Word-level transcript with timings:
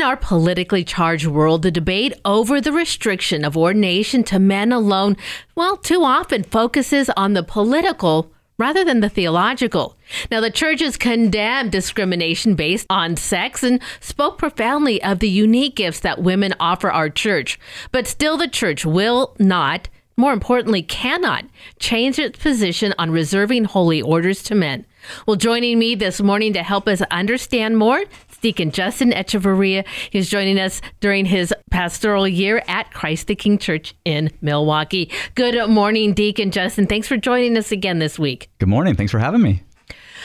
In 0.00 0.06
our 0.06 0.16
politically 0.16 0.82
charged 0.82 1.26
world, 1.26 1.60
the 1.60 1.70
debate 1.70 2.14
over 2.24 2.58
the 2.58 2.72
restriction 2.72 3.44
of 3.44 3.54
ordination 3.54 4.24
to 4.24 4.38
men 4.38 4.72
alone, 4.72 5.14
well, 5.54 5.76
too 5.76 6.04
often 6.04 6.42
focuses 6.42 7.10
on 7.18 7.34
the 7.34 7.42
political 7.42 8.32
rather 8.56 8.82
than 8.82 9.00
the 9.00 9.10
theological. 9.10 9.98
Now, 10.30 10.40
the 10.40 10.50
church 10.50 10.80
has 10.80 10.96
condemned 10.96 11.72
discrimination 11.72 12.54
based 12.54 12.86
on 12.88 13.18
sex 13.18 13.62
and 13.62 13.78
spoke 14.00 14.38
profoundly 14.38 15.02
of 15.02 15.18
the 15.18 15.28
unique 15.28 15.76
gifts 15.76 16.00
that 16.00 16.22
women 16.22 16.54
offer 16.58 16.90
our 16.90 17.10
church. 17.10 17.60
But 17.92 18.06
still, 18.06 18.38
the 18.38 18.48
church 18.48 18.86
will 18.86 19.36
not, 19.38 19.90
more 20.16 20.32
importantly, 20.32 20.82
cannot 20.82 21.44
change 21.78 22.18
its 22.18 22.38
position 22.38 22.94
on 22.98 23.10
reserving 23.10 23.64
holy 23.64 24.02
orders 24.02 24.42
to 24.44 24.54
men. 24.54 24.86
Well, 25.26 25.36
joining 25.36 25.78
me 25.78 25.94
this 25.94 26.20
morning 26.20 26.52
to 26.52 26.62
help 26.62 26.86
us 26.86 27.00
understand 27.10 27.78
more 27.78 28.02
Deacon 28.40 28.70
Justin 28.70 29.10
Echeverria. 29.10 29.86
He's 30.10 30.28
joining 30.28 30.58
us 30.58 30.80
during 31.00 31.26
his 31.26 31.54
pastoral 31.70 32.26
year 32.26 32.62
at 32.68 32.92
Christ 32.92 33.26
the 33.26 33.34
King 33.34 33.58
Church 33.58 33.94
in 34.04 34.30
Milwaukie. 34.42 35.12
Good 35.34 35.68
morning, 35.68 36.14
Deacon 36.14 36.50
Justin. 36.50 36.86
Thanks 36.86 37.06
for 37.06 37.16
joining 37.16 37.56
us 37.56 37.72
again 37.72 37.98
this 37.98 38.18
week. 38.18 38.50
Good 38.58 38.68
morning. 38.68 38.94
Thanks 38.94 39.12
for 39.12 39.18
having 39.18 39.42
me. 39.42 39.62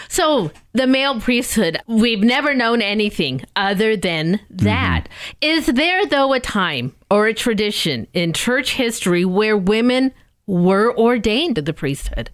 So, 0.07 0.51
the 0.73 0.87
male 0.87 1.19
priesthood, 1.19 1.77
we've 1.87 2.23
never 2.23 2.53
known 2.53 2.81
anything 2.81 3.43
other 3.55 3.95
than 3.95 4.39
that. 4.49 5.05
Mm-hmm. 5.05 5.37
Is 5.41 5.65
there, 5.67 6.05
though, 6.05 6.33
a 6.33 6.39
time 6.39 6.95
or 7.09 7.27
a 7.27 7.33
tradition 7.33 8.07
in 8.13 8.33
church 8.33 8.73
history 8.73 9.25
where 9.25 9.57
women 9.57 10.13
were 10.47 10.95
ordained 10.97 11.55
to 11.55 11.61
the 11.61 11.73
priesthood? 11.73 12.29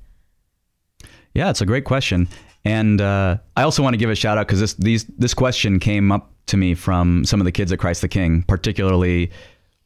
Yeah, 1.34 1.50
it's 1.50 1.62
a 1.62 1.66
great 1.66 1.86
question. 1.86 2.28
And 2.64 3.02
uh, 3.02 3.38
I 3.56 3.64
also 3.64 3.82
want 3.82 3.94
to 3.94 3.98
give 3.98 4.10
a 4.10 4.16
shout 4.16 4.38
out 4.38 4.48
because 4.48 4.60
this 4.60 4.74
these 4.76 5.06
this 5.06 5.34
question 5.34 5.80
came 5.80 6.12
up 6.12 6.32
to 6.48 6.58
me 6.58 6.76
from 6.76 7.26
some 7.26 7.42
of 7.42 7.46
the 7.46 7.52
kids 7.52 7.72
at 7.72 7.80
Christ 7.80 8.02
the 8.02 8.08
King, 8.08 8.44
particularly 8.44 9.32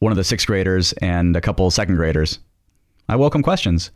one 0.00 0.12
of 0.12 0.16
the 0.16 0.24
sixth 0.24 0.46
graders 0.46 0.92
and 0.94 1.36
a 1.36 1.40
couple 1.40 1.70
second 1.70 1.96
graders. 1.96 2.38
I 3.08 3.16
welcome 3.16 3.42
questions. 3.42 3.90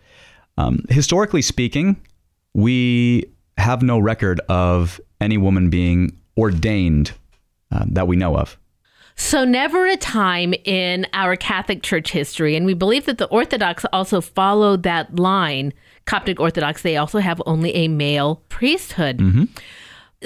Um, 0.56 0.84
historically 0.88 1.42
speaking, 1.42 2.00
we 2.54 3.26
have 3.60 3.82
no 3.82 3.98
record 3.98 4.40
of 4.48 5.00
any 5.20 5.38
woman 5.38 5.70
being 5.70 6.18
ordained 6.36 7.12
uh, 7.70 7.84
that 7.88 8.08
we 8.08 8.16
know 8.16 8.36
of. 8.36 8.58
So, 9.16 9.44
never 9.44 9.86
a 9.86 9.98
time 9.98 10.54
in 10.64 11.06
our 11.12 11.36
Catholic 11.36 11.82
Church 11.82 12.10
history, 12.10 12.56
and 12.56 12.64
we 12.64 12.72
believe 12.72 13.04
that 13.04 13.18
the 13.18 13.26
Orthodox 13.26 13.84
also 13.92 14.22
followed 14.22 14.82
that 14.84 15.18
line 15.18 15.74
Coptic 16.06 16.40
Orthodox, 16.40 16.82
they 16.82 16.96
also 16.96 17.18
have 17.18 17.40
only 17.46 17.74
a 17.74 17.86
male 17.86 18.42
priesthood. 18.48 19.18
Mm-hmm. 19.18 19.44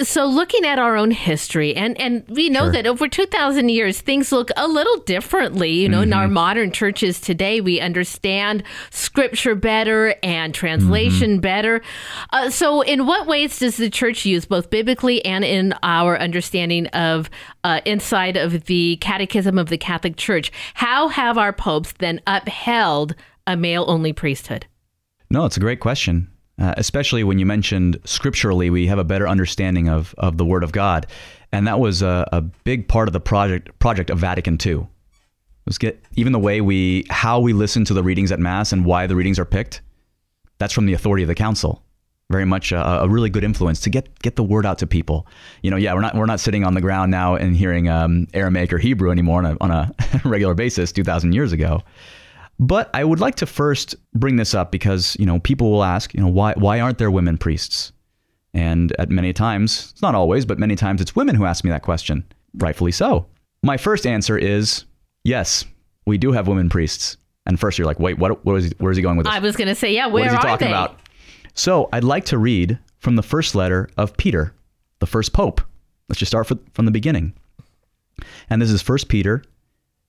So, 0.03 0.25
looking 0.25 0.65
at 0.65 0.77
our 0.77 0.97
own 0.97 1.11
history, 1.11 1.73
and, 1.73 1.97
and 2.01 2.25
we 2.27 2.49
know 2.49 2.63
sure. 2.63 2.71
that 2.73 2.85
over 2.85 3.07
2,000 3.07 3.69
years, 3.69 4.01
things 4.01 4.29
look 4.29 4.49
a 4.57 4.67
little 4.67 4.97
differently. 4.97 5.71
You 5.71 5.87
know, 5.87 5.99
mm-hmm. 5.99 6.11
in 6.11 6.13
our 6.13 6.25
mm-hmm. 6.25 6.33
modern 6.33 6.71
churches 6.73 7.21
today, 7.21 7.61
we 7.61 7.79
understand 7.79 8.63
scripture 8.89 9.55
better 9.55 10.15
and 10.21 10.53
translation 10.53 11.35
mm-hmm. 11.35 11.39
better. 11.39 11.81
Uh, 12.33 12.49
so, 12.49 12.81
in 12.81 13.05
what 13.05 13.25
ways 13.25 13.57
does 13.59 13.77
the 13.77 13.89
church 13.89 14.25
use, 14.25 14.43
both 14.43 14.69
biblically 14.69 15.23
and 15.23 15.45
in 15.45 15.73
our 15.81 16.19
understanding 16.19 16.87
of 16.87 17.29
uh, 17.63 17.79
inside 17.85 18.35
of 18.35 18.65
the 18.65 18.97
Catechism 18.97 19.57
of 19.57 19.69
the 19.69 19.77
Catholic 19.77 20.17
Church, 20.17 20.51
how 20.73 21.07
have 21.07 21.37
our 21.37 21.53
popes 21.53 21.93
then 21.99 22.19
upheld 22.27 23.15
a 23.47 23.55
male 23.55 23.85
only 23.87 24.11
priesthood? 24.11 24.65
No, 25.29 25.45
it's 25.45 25.55
a 25.55 25.61
great 25.61 25.79
question. 25.79 26.29
Uh, 26.57 26.73
especially 26.77 27.23
when 27.23 27.37
you 27.37 27.45
mentioned 27.45 27.99
scripturally, 28.05 28.69
we 28.69 28.87
have 28.87 28.97
a 28.97 29.03
better 29.03 29.27
understanding 29.27 29.89
of, 29.89 30.15
of 30.17 30.37
the 30.37 30.45
Word 30.45 30.63
of 30.63 30.71
God, 30.71 31.05
and 31.51 31.67
that 31.67 31.79
was 31.79 32.01
a, 32.01 32.27
a 32.31 32.41
big 32.41 32.87
part 32.87 33.09
of 33.09 33.13
the 33.13 33.19
project 33.19 33.77
project 33.79 34.09
of 34.09 34.19
Vatican 34.19 34.57
II. 34.63 34.87
Let's 35.65 35.77
get 35.77 36.01
even 36.13 36.31
the 36.31 36.39
way 36.39 36.61
we 36.61 37.05
how 37.09 37.39
we 37.39 37.51
listen 37.51 37.83
to 37.85 37.93
the 37.93 38.03
readings 38.03 38.31
at 38.31 38.39
Mass 38.39 38.71
and 38.71 38.85
why 38.85 39.07
the 39.07 39.15
readings 39.15 39.37
are 39.37 39.45
picked. 39.45 39.81
That's 40.57 40.73
from 40.73 40.85
the 40.85 40.93
authority 40.93 41.23
of 41.23 41.27
the 41.27 41.35
Council. 41.35 41.83
Very 42.29 42.45
much 42.45 42.71
a, 42.71 43.03
a 43.03 43.09
really 43.09 43.29
good 43.29 43.43
influence 43.43 43.81
to 43.81 43.89
get 43.89 44.17
get 44.21 44.35
the 44.35 44.43
word 44.43 44.65
out 44.65 44.77
to 44.79 44.87
people. 44.87 45.27
You 45.61 45.71
know, 45.71 45.77
yeah, 45.77 45.93
we're 45.93 46.01
not 46.01 46.15
we're 46.15 46.25
not 46.25 46.39
sitting 46.39 46.63
on 46.63 46.73
the 46.73 46.81
ground 46.81 47.11
now 47.11 47.35
and 47.35 47.55
hearing 47.55 47.89
um, 47.89 48.27
Aramaic 48.33 48.71
or 48.71 48.77
Hebrew 48.77 49.11
anymore 49.11 49.39
on 49.39 49.45
a, 49.45 49.57
on 49.59 49.71
a 49.71 49.91
regular 50.23 50.53
basis. 50.53 50.91
Two 50.91 51.03
thousand 51.03 51.33
years 51.33 51.51
ago. 51.51 51.81
But 52.59 52.89
I 52.93 53.03
would 53.03 53.19
like 53.19 53.35
to 53.35 53.45
first 53.45 53.95
bring 54.13 54.37
this 54.37 54.53
up 54.53 54.71
because, 54.71 55.17
you 55.19 55.25
know, 55.25 55.39
people 55.39 55.71
will 55.71 55.83
ask, 55.83 56.13
you 56.13 56.21
know, 56.21 56.27
why 56.27 56.53
why 56.53 56.79
aren't 56.79 56.97
there 56.97 57.11
women 57.11 57.37
priests? 57.37 57.91
And 58.53 58.95
at 58.97 59.09
many 59.09 59.33
times, 59.33 59.91
it's 59.91 60.01
not 60.01 60.15
always, 60.15 60.45
but 60.45 60.57
many 60.57 60.77
times 60.77 61.01
it's 61.01 61.15
women 61.15 61.35
who 61.35 61.45
ask 61.45 61.65
me 61.65 61.69
that 61.71 61.81
question, 61.81 62.23
rightfully 62.55 62.93
so. 62.93 63.25
My 63.63 63.75
first 63.75 64.07
answer 64.07 64.37
is 64.37 64.85
yes, 65.25 65.65
we 66.05 66.17
do 66.17 66.31
have 66.31 66.47
women 66.47 66.69
priests. 66.69 67.17
And 67.45 67.59
first 67.59 67.77
you're 67.77 67.85
like, 67.85 67.99
wait, 67.99 68.17
what, 68.17 68.43
what 68.45 68.55
is 68.55 68.65
he, 68.65 68.71
where 68.77 68.91
is 68.91 68.97
he 68.97 69.03
going 69.03 69.17
with 69.17 69.25
this? 69.25 69.33
I 69.33 69.39
was 69.39 69.55
going 69.55 69.67
to 69.67 69.75
say, 69.75 69.93
yeah, 69.93 70.07
where 70.07 70.23
what 70.23 70.27
is 70.27 70.33
he 70.33 70.39
talking 70.39 70.67
they? 70.67 70.71
about? 70.71 70.99
So 71.53 71.89
I'd 71.91 72.03
like 72.03 72.25
to 72.25 72.37
read 72.37 72.79
from 72.99 73.17
the 73.17 73.23
first 73.23 73.53
letter 73.53 73.89
of 73.97 74.15
Peter, 74.17 74.53
the 74.99 75.05
first 75.05 75.33
pope. 75.33 75.61
Let's 76.09 76.19
just 76.19 76.31
start 76.31 76.47
from 76.47 76.85
the 76.85 76.91
beginning. 76.91 77.33
And 78.49 78.61
this 78.61 78.71
is 78.71 78.87
1 78.87 78.99
Peter 79.09 79.43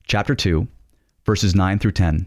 chapter 0.07 0.35
2, 0.35 0.67
verses 1.25 1.55
9 1.55 1.79
through 1.79 1.93
10. 1.93 2.27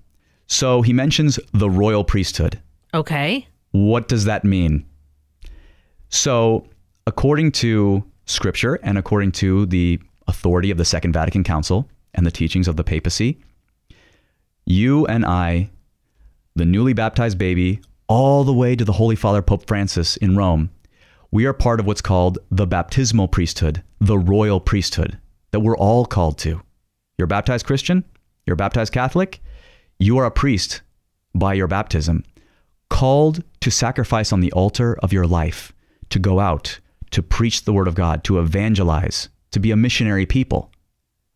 So 0.51 0.81
he 0.81 0.91
mentions 0.91 1.39
the 1.53 1.69
royal 1.69 2.03
priesthood. 2.03 2.59
Okay. 2.93 3.47
What 3.71 4.09
does 4.09 4.25
that 4.25 4.43
mean? 4.43 4.85
So, 6.09 6.67
according 7.07 7.53
to 7.53 8.03
scripture 8.25 8.75
and 8.83 8.97
according 8.97 9.31
to 9.43 9.65
the 9.65 10.01
authority 10.27 10.69
of 10.69 10.77
the 10.77 10.83
Second 10.83 11.13
Vatican 11.13 11.45
Council 11.45 11.89
and 12.13 12.25
the 12.25 12.31
teachings 12.31 12.67
of 12.67 12.75
the 12.75 12.83
papacy, 12.83 13.39
you 14.65 15.07
and 15.07 15.25
I, 15.25 15.69
the 16.53 16.65
newly 16.65 16.91
baptized 16.91 17.37
baby, 17.37 17.79
all 18.09 18.43
the 18.43 18.53
way 18.53 18.75
to 18.75 18.83
the 18.83 18.91
Holy 18.91 19.15
Father 19.15 19.41
Pope 19.41 19.65
Francis 19.67 20.17
in 20.17 20.35
Rome, 20.35 20.69
we 21.31 21.45
are 21.45 21.53
part 21.53 21.79
of 21.79 21.85
what's 21.85 22.01
called 22.01 22.39
the 22.51 22.67
baptismal 22.67 23.29
priesthood, 23.29 23.83
the 24.01 24.19
royal 24.19 24.59
priesthood 24.59 25.17
that 25.51 25.61
we're 25.61 25.77
all 25.77 26.05
called 26.05 26.37
to. 26.39 26.61
You're 27.17 27.23
a 27.23 27.27
baptized 27.29 27.65
Christian, 27.65 28.03
you're 28.45 28.55
a 28.55 28.57
baptized 28.57 28.91
Catholic, 28.91 29.41
you 30.01 30.17
are 30.17 30.25
a 30.25 30.31
priest 30.31 30.81
by 31.35 31.53
your 31.53 31.67
baptism, 31.67 32.23
called 32.89 33.43
to 33.59 33.69
sacrifice 33.69 34.33
on 34.33 34.41
the 34.41 34.51
altar 34.51 34.97
of 35.03 35.13
your 35.13 35.27
life, 35.27 35.71
to 36.09 36.17
go 36.17 36.39
out, 36.39 36.79
to 37.11 37.21
preach 37.21 37.63
the 37.63 37.73
word 37.73 37.87
of 37.87 37.95
God, 37.95 38.23
to 38.23 38.39
evangelize, 38.39 39.29
to 39.51 39.59
be 39.59 39.69
a 39.69 39.77
missionary 39.77 40.25
people. 40.25 40.71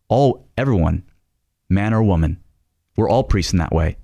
All, 0.08 0.48
everyone, 0.58 1.04
man 1.68 1.94
or 1.94 2.02
woman, 2.02 2.42
we're 2.96 3.08
all 3.08 3.22
priests 3.22 3.52
in 3.52 3.58
that 3.58 3.72
way. 3.72 3.96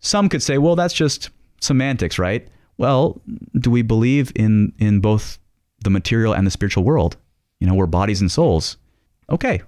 Some 0.00 0.28
could 0.28 0.42
say, 0.42 0.58
well, 0.58 0.76
that's 0.76 0.94
just 0.94 1.30
semantics, 1.60 2.18
right? 2.18 2.48
Well, 2.76 3.20
do 3.54 3.70
we 3.70 3.82
believe 3.82 4.32
in, 4.34 4.72
in 4.78 5.00
both 5.00 5.38
the 5.84 5.90
material 5.90 6.32
and 6.32 6.46
the 6.46 6.50
spiritual 6.50 6.84
world? 6.84 7.16
You 7.60 7.68
know, 7.68 7.74
we're 7.74 7.86
bodies 7.86 8.20
and 8.20 8.32
souls. 8.32 8.78
Okay, 9.30 9.62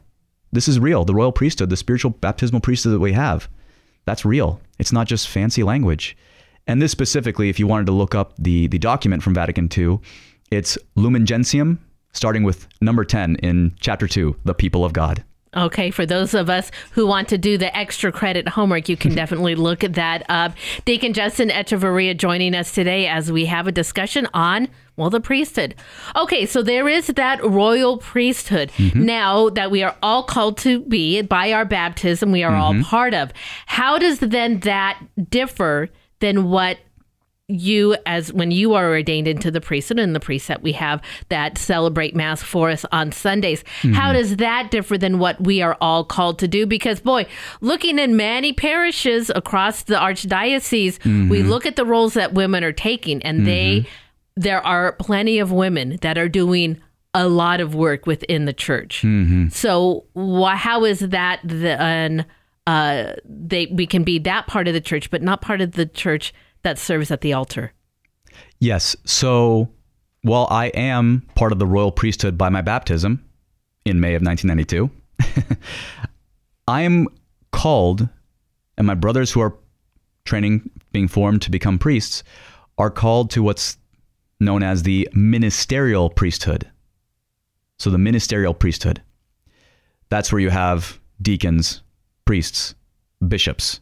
this 0.50 0.66
is 0.66 0.80
real. 0.80 1.04
The 1.04 1.14
royal 1.14 1.32
priesthood, 1.32 1.70
the 1.70 1.76
spiritual 1.76 2.10
baptismal 2.10 2.62
priesthood 2.62 2.94
that 2.94 3.00
we 3.00 3.12
have 3.12 3.48
that's 4.04 4.24
real. 4.24 4.60
It's 4.78 4.92
not 4.92 5.06
just 5.06 5.28
fancy 5.28 5.62
language. 5.62 6.16
And 6.66 6.80
this 6.80 6.92
specifically, 6.92 7.48
if 7.48 7.58
you 7.58 7.66
wanted 7.66 7.86
to 7.86 7.92
look 7.92 8.14
up 8.14 8.34
the, 8.38 8.68
the 8.68 8.78
document 8.78 9.22
from 9.22 9.34
Vatican 9.34 9.68
II, 9.76 9.98
it's 10.50 10.78
Lumen 10.94 11.26
Gentium, 11.26 11.80
starting 12.12 12.42
with 12.44 12.68
number 12.80 13.04
10 13.04 13.36
in 13.36 13.74
chapter 13.80 14.06
2, 14.06 14.36
The 14.44 14.54
People 14.54 14.84
of 14.84 14.92
God. 14.92 15.24
Okay, 15.54 15.90
for 15.90 16.06
those 16.06 16.32
of 16.32 16.48
us 16.48 16.70
who 16.92 17.06
want 17.06 17.28
to 17.28 17.36
do 17.36 17.58
the 17.58 17.76
extra 17.76 18.10
credit 18.10 18.48
homework, 18.48 18.88
you 18.88 18.96
can 18.96 19.14
definitely 19.14 19.54
look 19.54 19.80
that 19.80 20.24
up. 20.28 20.54
Deacon 20.86 21.12
Justin 21.12 21.50
Echeverria 21.50 22.16
joining 22.16 22.54
us 22.54 22.72
today 22.72 23.06
as 23.06 23.30
we 23.30 23.44
have 23.46 23.66
a 23.66 23.72
discussion 23.72 24.26
on, 24.32 24.68
well, 24.96 25.10
the 25.10 25.20
priesthood. 25.20 25.74
Okay, 26.16 26.46
so 26.46 26.62
there 26.62 26.88
is 26.88 27.08
that 27.08 27.44
royal 27.44 27.98
priesthood 27.98 28.70
mm-hmm. 28.76 29.04
now 29.04 29.50
that 29.50 29.70
we 29.70 29.82
are 29.82 29.94
all 30.02 30.22
called 30.22 30.56
to 30.58 30.80
be 30.80 31.20
by 31.20 31.52
our 31.52 31.66
baptism, 31.66 32.32
we 32.32 32.42
are 32.42 32.52
mm-hmm. 32.52 32.82
all 32.82 32.84
part 32.84 33.12
of. 33.12 33.30
How 33.66 33.98
does 33.98 34.20
then 34.20 34.60
that 34.60 35.02
differ 35.28 35.90
than 36.20 36.44
what 36.44 36.78
you 37.54 37.96
as 38.06 38.32
when 38.32 38.50
you 38.50 38.74
are 38.74 38.88
ordained 38.90 39.28
into 39.28 39.50
the 39.50 39.60
priesthood 39.60 39.98
and 39.98 40.14
the 40.16 40.20
that 40.46 40.62
we 40.62 40.72
have 40.72 41.02
that 41.28 41.58
celebrate 41.58 42.16
mass 42.16 42.42
for 42.42 42.70
us 42.70 42.86
on 42.90 43.12
Sundays. 43.12 43.62
Mm-hmm. 43.82 43.92
How 43.92 44.12
does 44.12 44.36
that 44.36 44.70
differ 44.70 44.96
than 44.96 45.18
what 45.18 45.40
we 45.42 45.60
are 45.60 45.76
all 45.80 46.04
called 46.04 46.38
to 46.38 46.48
do? 46.48 46.64
Because 46.64 47.00
boy, 47.00 47.26
looking 47.60 47.98
in 47.98 48.16
many 48.16 48.52
parishes 48.52 49.30
across 49.34 49.82
the 49.82 49.94
archdiocese, 49.94 50.98
Mm-hmm. 51.02 51.28
we 51.28 51.42
look 51.42 51.66
at 51.66 51.76
the 51.76 51.84
roles 51.84 52.14
that 52.14 52.32
women 52.32 52.64
are 52.64 52.72
taking 52.72 53.22
and 53.22 53.46
they 53.46 53.86
there 54.36 54.64
are 54.64 54.92
plenty 54.92 55.38
of 55.38 55.52
women 55.52 55.98
that 56.00 56.16
are 56.16 56.28
doing 56.28 56.80
a 57.14 57.28
lot 57.28 57.60
of 57.60 57.74
work 57.74 58.06
within 58.06 58.46
the 58.46 58.52
church. 58.52 59.02
Mm-hmm. 59.02 59.48
So 59.48 60.04
why, 60.14 60.56
how 60.56 60.84
is 60.84 61.00
that 61.00 61.40
then 61.44 62.24
uh, 62.66 63.14
they 63.24 63.66
we 63.66 63.86
can 63.86 64.04
be 64.04 64.18
that 64.20 64.46
part 64.46 64.68
of 64.68 64.74
the 64.74 64.80
church, 64.80 65.10
but 65.10 65.22
not 65.22 65.42
part 65.42 65.60
of 65.60 65.72
the 65.72 65.86
church 65.86 66.32
that 66.62 66.78
serves 66.78 67.10
at 67.10 67.20
the 67.20 67.32
altar? 67.32 67.72
Yes. 68.58 68.96
So 69.04 69.70
while 70.22 70.46
I 70.50 70.66
am 70.68 71.26
part 71.34 71.52
of 71.52 71.58
the 71.58 71.66
royal 71.66 71.92
priesthood 71.92 72.38
by 72.38 72.48
my 72.48 72.62
baptism 72.62 73.24
in 73.84 74.00
May 74.00 74.14
of 74.14 74.22
1992, 74.22 74.90
I 76.68 76.82
am 76.82 77.08
called, 77.50 78.08
and 78.78 78.86
my 78.86 78.94
brothers 78.94 79.30
who 79.30 79.40
are 79.40 79.56
training, 80.24 80.70
being 80.92 81.08
formed 81.08 81.42
to 81.42 81.50
become 81.50 81.78
priests, 81.78 82.22
are 82.78 82.90
called 82.90 83.30
to 83.30 83.42
what's 83.42 83.76
known 84.40 84.62
as 84.62 84.82
the 84.82 85.08
ministerial 85.12 86.10
priesthood. 86.10 86.70
So 87.78 87.90
the 87.90 87.98
ministerial 87.98 88.54
priesthood. 88.54 89.02
That's 90.08 90.30
where 90.30 90.40
you 90.40 90.50
have 90.50 91.00
deacons, 91.20 91.82
priests, 92.24 92.74
bishops. 93.26 93.80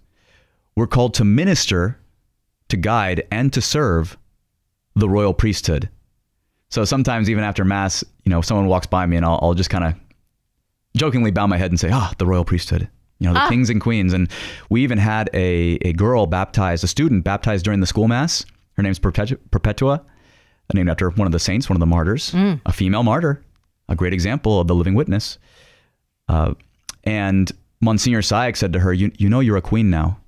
We're 0.77 0.87
called 0.87 1.15
to 1.15 1.25
minister, 1.25 1.99
to 2.71 2.77
guide, 2.77 3.27
and 3.31 3.53
to 3.53 3.61
serve 3.61 4.17
the 4.97 5.09
royal 5.09 5.35
priesthood. 5.35 5.89
So 6.71 6.85
sometimes 6.85 7.29
even 7.29 7.45
after 7.45 7.65
mass, 7.65 8.05
you 8.25 8.31
know, 8.31 8.41
someone 8.41 8.67
walks 8.67 8.87
by 8.87 9.07
me 9.07 9.17
and 9.17 9.27
I'll, 9.27 9.39
I'll 9.43 9.55
just 9.55 9.71
kind 9.71 9.85
of 9.85 9.95
jokingly 10.97 11.31
bow 11.31 11.47
my 11.47 11.57
head 11.59 11.71
and 11.71 11.79
say, 11.81 11.91
"Ah, 11.93 12.13
the 12.19 12.27
royal 12.27 12.45
priesthood." 12.45 12.89
You 13.19 13.29
know, 13.29 13.35
the 13.35 13.49
kings 13.51 13.69
and 13.69 13.83
queens. 13.83 14.15
And 14.15 14.31
we 14.71 14.83
even 14.83 14.97
had 14.97 15.29
a, 15.35 15.79
a 15.83 15.93
girl 15.93 16.25
baptized, 16.27 16.83
a 16.85 16.87
student 16.87 17.23
baptized 17.23 17.65
during 17.67 17.81
the 17.81 17.87
school 17.87 18.09
mass. 18.09 18.47
Her 18.79 18.83
name's 18.83 18.99
Perpetua, 18.99 19.37
Perpetua 19.51 20.03
named 20.73 20.89
after 20.89 21.11
one 21.11 21.27
of 21.27 21.33
the 21.33 21.39
saints, 21.39 21.69
one 21.69 21.77
of 21.77 21.81
the 21.81 21.87
martyrs, 21.87 22.33
a 22.65 22.73
female 22.73 23.03
martyr, 23.03 23.43
a 23.91 23.97
great 23.97 24.15
example 24.15 24.59
of 24.59 24.69
the 24.69 24.75
living 24.75 24.95
witness. 24.95 25.37
Uh, 26.29 26.55
and 27.05 27.53
Monsignor 27.83 28.23
Sayek 28.23 28.57
said 28.57 28.73
to 28.73 28.79
her, 28.79 28.93
you, 28.93 29.11
you 29.19 29.29
know, 29.29 29.41
you're 29.41 29.57
a 29.57 29.63
queen 29.63 29.91
now. 29.91 30.19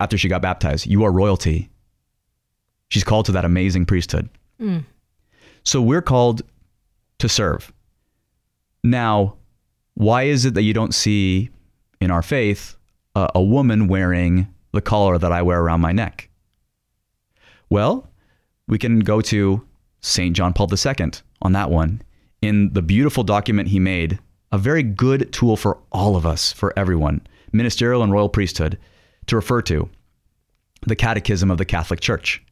After 0.00 0.18
she 0.18 0.28
got 0.28 0.42
baptized, 0.42 0.86
you 0.86 1.04
are 1.04 1.12
royalty. 1.12 1.70
She's 2.88 3.04
called 3.04 3.26
to 3.26 3.32
that 3.32 3.44
amazing 3.44 3.86
priesthood. 3.86 4.28
Mm. 4.60 4.84
So 5.64 5.80
we're 5.82 6.02
called 6.02 6.42
to 7.18 7.28
serve. 7.28 7.72
Now, 8.84 9.36
why 9.94 10.24
is 10.24 10.44
it 10.44 10.54
that 10.54 10.62
you 10.62 10.72
don't 10.72 10.94
see 10.94 11.50
in 12.00 12.10
our 12.10 12.22
faith 12.22 12.76
a, 13.14 13.30
a 13.34 13.42
woman 13.42 13.88
wearing 13.88 14.48
the 14.72 14.82
collar 14.82 15.18
that 15.18 15.32
I 15.32 15.42
wear 15.42 15.60
around 15.60 15.80
my 15.80 15.92
neck? 15.92 16.28
Well, 17.70 18.08
we 18.68 18.78
can 18.78 19.00
go 19.00 19.20
to 19.22 19.66
St. 20.00 20.36
John 20.36 20.52
Paul 20.52 20.68
II 20.72 21.10
on 21.42 21.52
that 21.52 21.70
one. 21.70 22.02
In 22.42 22.72
the 22.72 22.82
beautiful 22.82 23.24
document 23.24 23.68
he 23.68 23.78
made, 23.78 24.18
a 24.52 24.58
very 24.58 24.82
good 24.82 25.32
tool 25.32 25.56
for 25.56 25.78
all 25.90 26.16
of 26.16 26.24
us, 26.24 26.52
for 26.52 26.72
everyone, 26.78 27.26
ministerial 27.52 28.02
and 28.02 28.12
royal 28.12 28.28
priesthood, 28.28 28.78
to 29.26 29.36
refer 29.36 29.62
to 29.62 29.88
the 30.86 30.96
Catechism 30.96 31.50
of 31.50 31.58
the 31.58 31.64
Catholic 31.64 32.00
Church. 32.00 32.42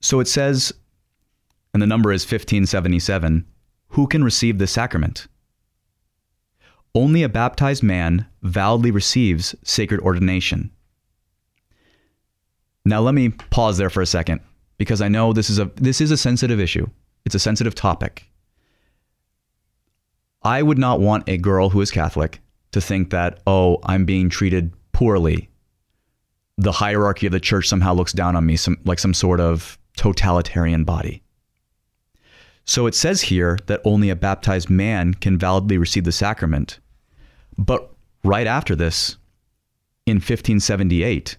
So 0.00 0.20
it 0.20 0.28
says, 0.28 0.72
and 1.72 1.82
the 1.82 1.86
number 1.86 2.12
is 2.12 2.22
1577 2.24 3.46
who 3.90 4.06
can 4.06 4.22
receive 4.24 4.58
this 4.58 4.70
sacrament? 4.70 5.26
Only 6.94 7.22
a 7.22 7.28
baptized 7.28 7.82
man 7.82 8.26
validly 8.42 8.90
receives 8.90 9.54
sacred 9.62 10.00
ordination. 10.00 10.70
Now 12.84 13.00
let 13.00 13.14
me 13.14 13.28
pause 13.28 13.78
there 13.78 13.90
for 13.90 14.00
a 14.00 14.06
second 14.06 14.40
because 14.78 15.00
I 15.00 15.08
know 15.08 15.32
this 15.32 15.50
is 15.50 15.58
a 15.58 15.66
this 15.76 16.00
is 16.00 16.10
a 16.10 16.16
sensitive 16.16 16.58
issue. 16.58 16.86
It's 17.24 17.34
a 17.34 17.40
sensitive 17.40 17.74
topic. 17.74 18.26
I 20.42 20.62
would 20.62 20.78
not 20.78 21.00
want 21.00 21.28
a 21.28 21.36
girl 21.36 21.68
who 21.68 21.80
is 21.80 21.90
Catholic 21.90 22.40
to 22.72 22.80
think 22.80 23.10
that, 23.10 23.40
oh, 23.46 23.78
I'm 23.84 24.04
being 24.04 24.28
treated 24.28 24.72
poorly. 24.92 25.48
The 26.58 26.72
hierarchy 26.72 27.26
of 27.26 27.32
the 27.32 27.40
church 27.40 27.68
somehow 27.68 27.94
looks 27.94 28.12
down 28.12 28.36
on 28.36 28.46
me, 28.46 28.56
some, 28.56 28.78
like 28.84 28.98
some 28.98 29.14
sort 29.14 29.40
of 29.40 29.78
totalitarian 29.96 30.84
body. 30.84 31.22
So 32.64 32.86
it 32.86 32.94
says 32.94 33.22
here 33.22 33.58
that 33.66 33.80
only 33.84 34.10
a 34.10 34.16
baptized 34.16 34.70
man 34.70 35.14
can 35.14 35.38
validly 35.38 35.78
receive 35.78 36.04
the 36.04 36.12
sacrament. 36.12 36.78
But 37.58 37.90
right 38.22 38.46
after 38.46 38.76
this, 38.76 39.16
in 40.06 40.16
1578, 40.16 41.36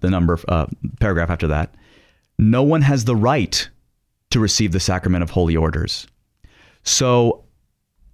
the 0.00 0.10
number, 0.10 0.38
uh, 0.48 0.66
paragraph 1.00 1.30
after 1.30 1.48
that, 1.48 1.74
no 2.38 2.62
one 2.62 2.82
has 2.82 3.04
the 3.04 3.16
right 3.16 3.68
to 4.30 4.40
receive 4.40 4.72
the 4.72 4.80
sacrament 4.80 5.22
of 5.22 5.30
holy 5.30 5.56
orders. 5.56 6.06
So 6.82 7.44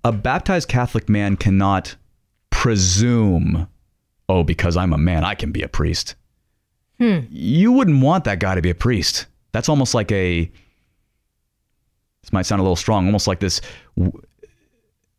a 0.05 0.13
baptized 0.13 0.69
Catholic 0.69 1.09
man 1.09 1.37
cannot 1.37 1.97
presume, 2.57 3.69
oh, 4.31 4.43
because 4.43 4.79
I'm 4.79 4.95
a 4.95 4.99
man, 4.99 5.25
I 5.25 5.35
can 5.35 5.53
be 5.53 5.61
a 5.61 5.69
priest. 5.69 6.15
Hmm. 6.99 7.19
You 7.29 7.71
wouldn't 7.71 8.03
want 8.03 8.25
that 8.25 8.41
guy 8.41 8.55
to 8.55 8.63
be 8.63 8.71
a 8.71 8.75
priest. 8.75 9.27
That's 9.53 9.69
almost 9.69 9.93
like 9.93 10.11
a, 10.11 10.51
this 12.23 12.33
might 12.33 12.47
sound 12.47 12.61
a 12.61 12.63
little 12.63 12.75
strong, 12.75 13.05
almost 13.05 13.27
like 13.27 13.41
this 13.41 13.61
w- 13.99 14.19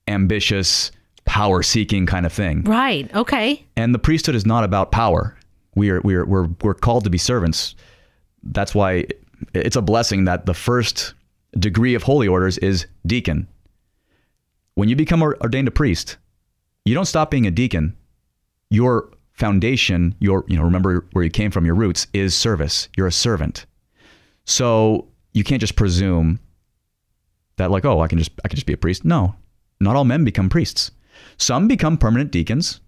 ambitious, 0.08 0.92
power 1.26 1.62
seeking 1.62 2.08
kind 2.08 2.26
of 2.26 2.34
thing. 2.34 2.64
Right. 2.64 3.14
Okay. 3.14 3.64
And 3.76 3.94
the 3.94 4.00
priesthood 4.00 4.34
is 4.34 4.48
not 4.48 4.64
about 4.64 4.92
power. 4.92 5.38
We 5.76 5.92
are, 5.92 6.02
we 6.02 6.16
are, 6.16 6.26
we're, 6.26 6.50
we're 6.64 6.74
called 6.74 7.04
to 7.04 7.12
be 7.12 7.20
servants. 7.20 7.76
That's 8.42 8.74
why 8.74 9.06
it's 9.54 9.76
a 9.76 9.82
blessing 9.84 10.26
that 10.26 10.48
the 10.48 10.56
first 10.56 11.14
degree 11.60 11.94
of 11.94 12.02
holy 12.02 12.28
orders 12.28 12.58
is 12.58 12.88
deacon. 13.06 13.48
When 14.74 14.90
you 14.90 14.96
become 14.96 15.22
ordained 15.22 15.68
a 15.68 15.72
priest, 15.72 16.18
you 16.88 16.94
don't 16.94 17.06
stop 17.06 17.30
being 17.30 17.46
a 17.46 17.52
deacon. 17.52 17.96
Your 18.70 19.12
foundation, 19.34 20.16
your, 20.20 20.44
you 20.48 20.58
know, 20.58 20.64
remember 20.64 21.06
where 21.12 21.24
you 21.24 21.30
came 21.30 21.52
from, 21.52 21.66
your 21.66 21.76
roots 21.76 22.08
is 22.14 22.36
service. 22.36 22.90
You're 22.98 23.08
a 23.08 23.12
servant. 23.12 23.66
So 24.46 25.08
you 25.34 25.44
can't 25.44 25.62
just 25.62 25.76
presume 25.76 26.40
that 27.58 27.72
like, 27.72 27.86
oh, 27.86 28.00
I 28.00 28.08
can 28.08 28.18
just, 28.18 28.32
I 28.44 28.48
can 28.48 28.56
just 28.56 28.66
be 28.66 28.74
a 28.74 28.78
priest. 28.78 29.06
No, 29.06 29.36
not 29.80 29.96
all 29.96 30.06
men 30.06 30.24
become 30.24 30.50
priests. 30.50 30.92
Some 31.38 31.68
become 31.68 31.98
permanent 31.98 32.32
deacons, 32.32 32.80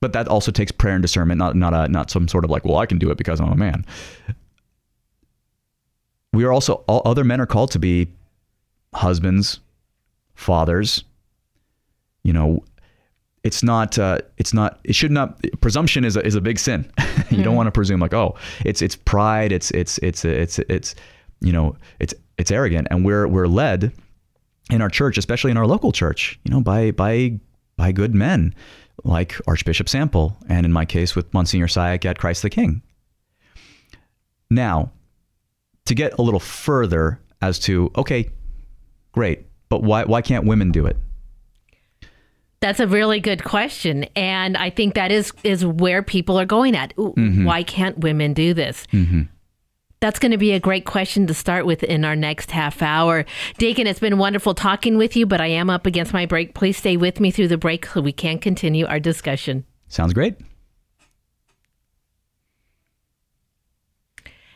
but 0.00 0.12
that 0.12 0.28
also 0.28 0.50
takes 0.50 0.72
prayer 0.72 0.94
and 0.94 1.02
discernment, 1.02 1.38
not 1.38 1.56
not 1.56 1.74
a 1.74 1.88
not 1.88 2.10
some 2.10 2.28
sort 2.28 2.44
of 2.44 2.50
like, 2.50 2.64
well, 2.64 2.76
I 2.76 2.86
can 2.86 2.98
do 2.98 3.10
it 3.10 3.18
because 3.18 3.40
I'm 3.40 3.52
a 3.52 3.56
man. 3.56 3.84
We 6.32 6.44
are 6.44 6.52
also 6.52 6.84
all 6.86 7.02
other 7.04 7.24
men 7.24 7.40
are 7.40 7.46
called 7.46 7.70
to 7.72 7.78
be 7.78 8.08
husbands, 8.94 9.60
fathers. 10.34 11.04
You 12.22 12.34
know, 12.34 12.64
it's 13.42 13.62
not 13.62 13.98
uh, 13.98 14.18
it's 14.36 14.52
not 14.52 14.80
it 14.84 14.94
should 14.94 15.10
not 15.10 15.42
presumption 15.60 16.04
is 16.04 16.16
a, 16.16 16.24
is 16.26 16.34
a 16.34 16.40
big 16.40 16.58
sin. 16.58 16.90
you 17.30 17.42
don't 17.42 17.56
want 17.56 17.66
to 17.66 17.72
presume 17.72 18.00
like, 18.00 18.14
oh, 18.14 18.34
it's 18.64 18.82
it's 18.82 18.96
pride, 18.96 19.52
it's 19.52 19.70
it's 19.70 19.98
it's 19.98 20.24
it's 20.24 20.58
it's 20.58 20.94
you 21.40 21.52
know, 21.52 21.76
it's 21.98 22.14
it's 22.38 22.50
arrogant 22.50 22.88
and 22.90 23.04
we're 23.04 23.26
we're 23.26 23.46
led 23.46 23.92
in 24.70 24.82
our 24.82 24.88
church, 24.88 25.18
especially 25.18 25.50
in 25.50 25.56
our 25.56 25.66
local 25.66 25.92
church, 25.92 26.38
you 26.44 26.50
know, 26.50 26.60
by 26.60 26.90
by 26.90 27.38
by 27.76 27.92
good 27.92 28.14
men 28.14 28.54
like 29.04 29.36
Archbishop 29.46 29.88
Sample, 29.88 30.36
and 30.48 30.66
in 30.66 30.72
my 30.72 30.84
case 30.84 31.16
with 31.16 31.32
Monsignor 31.32 31.66
Sayek 31.66 32.04
at 32.04 32.18
Christ 32.18 32.42
the 32.42 32.50
King. 32.50 32.82
Now, 34.50 34.92
to 35.86 35.94
get 35.94 36.18
a 36.18 36.22
little 36.22 36.40
further 36.40 37.18
as 37.40 37.58
to 37.60 37.90
okay, 37.96 38.28
great, 39.12 39.46
but 39.70 39.82
why 39.82 40.04
why 40.04 40.20
can't 40.20 40.44
women 40.44 40.72
do 40.72 40.84
it? 40.84 40.96
That's 42.60 42.78
a 42.78 42.86
really 42.86 43.20
good 43.20 43.42
question, 43.42 44.04
and 44.14 44.56
I 44.56 44.68
think 44.68 44.94
that 44.94 45.10
is 45.10 45.32
is 45.42 45.64
where 45.64 46.02
people 46.02 46.38
are 46.38 46.44
going 46.44 46.76
at. 46.76 46.92
Ooh, 46.98 47.14
mm-hmm. 47.16 47.44
Why 47.44 47.62
can't 47.62 47.98
women 47.98 48.34
do 48.34 48.52
this? 48.52 48.86
Mm-hmm. 48.92 49.22
That's 50.00 50.18
going 50.18 50.32
to 50.32 50.38
be 50.38 50.52
a 50.52 50.60
great 50.60 50.84
question 50.86 51.26
to 51.26 51.34
start 51.34 51.66
with 51.66 51.82
in 51.82 52.04
our 52.04 52.16
next 52.16 52.50
half 52.50 52.80
hour. 52.80 53.26
Deacon, 53.58 53.86
it's 53.86 54.00
been 54.00 54.18
wonderful 54.18 54.54
talking 54.54 54.96
with 54.96 55.14
you, 55.14 55.26
but 55.26 55.40
I 55.40 55.48
am 55.48 55.68
up 55.68 55.86
against 55.86 56.12
my 56.12 56.24
break. 56.26 56.54
Please 56.54 56.76
stay 56.76 56.96
with 56.96 57.20
me 57.20 57.30
through 57.30 57.48
the 57.48 57.58
break 57.58 57.84
so 57.86 58.00
we 58.00 58.12
can 58.12 58.38
continue 58.38 58.86
our 58.86 59.00
discussion. 59.00 59.64
Sounds 59.88 60.14
great. 60.14 60.36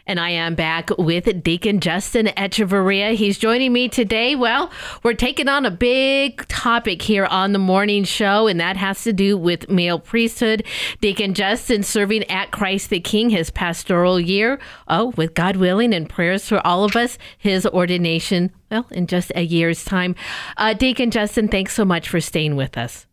And 0.07 0.21
I 0.21 0.31
am 0.31 0.55
back 0.55 0.91
with 0.99 1.43
Deacon 1.43 1.81
Justin 1.81 2.27
Echeverria. 2.27 3.15
He's 3.15 3.39
joining 3.39 3.73
me 3.73 3.89
today. 3.89 4.37
Well, 4.37 4.71
we're 5.03 5.15
taking 5.15 5.49
on 5.49 5.65
a 5.65 5.71
big 5.71 6.47
topic 6.49 7.01
here 7.01 7.25
on 7.25 7.53
the 7.53 7.59
morning 7.59 8.05
show, 8.05 8.47
and 8.47 8.61
that 8.61 8.77
has 8.77 9.03
to 9.05 9.15
do 9.15 9.39
with 9.39 9.71
male 9.71 9.99
priesthood. 9.99 10.67
Deacon 11.01 11.33
Justin 11.33 11.83
serving 11.83 12.25
at 12.31 12.51
Christ 12.51 12.91
the 12.91 13.01
King 13.01 13.31
his 13.31 13.51
pastoral 13.51 14.21
year. 14.21 14.61
Oh, 14.89 15.15
with 15.17 15.33
God 15.33 15.57
willing 15.57 15.95
and 15.95 16.07
prayers 16.07 16.47
for 16.47 16.65
all 16.67 16.85
of 16.85 16.97
us, 16.97 17.17
his 17.39 17.65
ordination, 17.65 18.53
well, 18.71 18.87
in 18.91 19.07
just 19.07 19.33
a 19.35 19.43
year's 19.43 19.87
time. 19.87 20.17
Uh, 20.59 20.75
Deacon 20.75 21.11
Justin, 21.11 21.49
thanks 21.49 21.73
so 21.73 21.85
much 21.85 22.11
for 22.11 22.21
staying 22.21 22.57
with 22.57 22.77
us. 22.77 23.07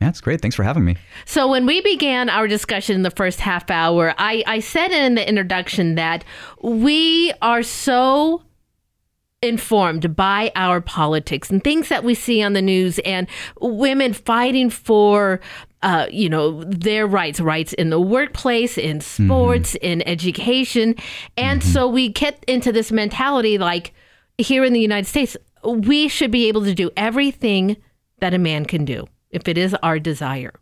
That's 0.00 0.20
great. 0.20 0.42
Thanks 0.42 0.54
for 0.54 0.62
having 0.62 0.84
me. 0.84 0.96
So, 1.24 1.48
when 1.48 1.64
we 1.64 1.80
began 1.80 2.28
our 2.28 2.46
discussion 2.46 2.96
in 2.96 3.02
the 3.02 3.10
first 3.10 3.40
half 3.40 3.70
hour, 3.70 4.14
I, 4.18 4.44
I 4.46 4.60
said 4.60 4.92
in 4.92 5.14
the 5.14 5.26
introduction 5.26 5.94
that 5.94 6.24
we 6.62 7.32
are 7.40 7.62
so 7.62 8.42
informed 9.42 10.16
by 10.16 10.50
our 10.56 10.80
politics 10.80 11.50
and 11.50 11.62
things 11.62 11.88
that 11.88 12.04
we 12.04 12.14
see 12.14 12.42
on 12.42 12.52
the 12.52 12.62
news 12.62 12.98
and 13.00 13.26
women 13.60 14.12
fighting 14.12 14.70
for 14.70 15.40
uh, 15.82 16.06
you 16.10 16.28
know 16.28 16.64
their 16.64 17.06
rights 17.06 17.38
rights 17.38 17.72
in 17.74 17.90
the 17.90 18.00
workplace 18.00 18.78
in 18.78 19.00
sports 19.00 19.74
mm-hmm. 19.74 19.84
in 19.84 20.08
education 20.08 20.94
and 21.36 21.60
mm-hmm. 21.60 21.70
so 21.70 21.86
we 21.86 22.08
get 22.08 22.42
into 22.48 22.72
this 22.72 22.90
mentality 22.90 23.58
like 23.58 23.92
here 24.38 24.64
in 24.64 24.72
the 24.72 24.80
united 24.80 25.06
states 25.06 25.36
we 25.62 26.08
should 26.08 26.30
be 26.30 26.48
able 26.48 26.64
to 26.64 26.74
do 26.74 26.90
everything 26.96 27.76
that 28.20 28.32
a 28.32 28.38
man 28.38 28.64
can 28.64 28.86
do 28.86 29.06
if 29.36 29.46
it 29.46 29.56
is 29.56 29.74
our 29.82 29.98
desire. 29.98 30.54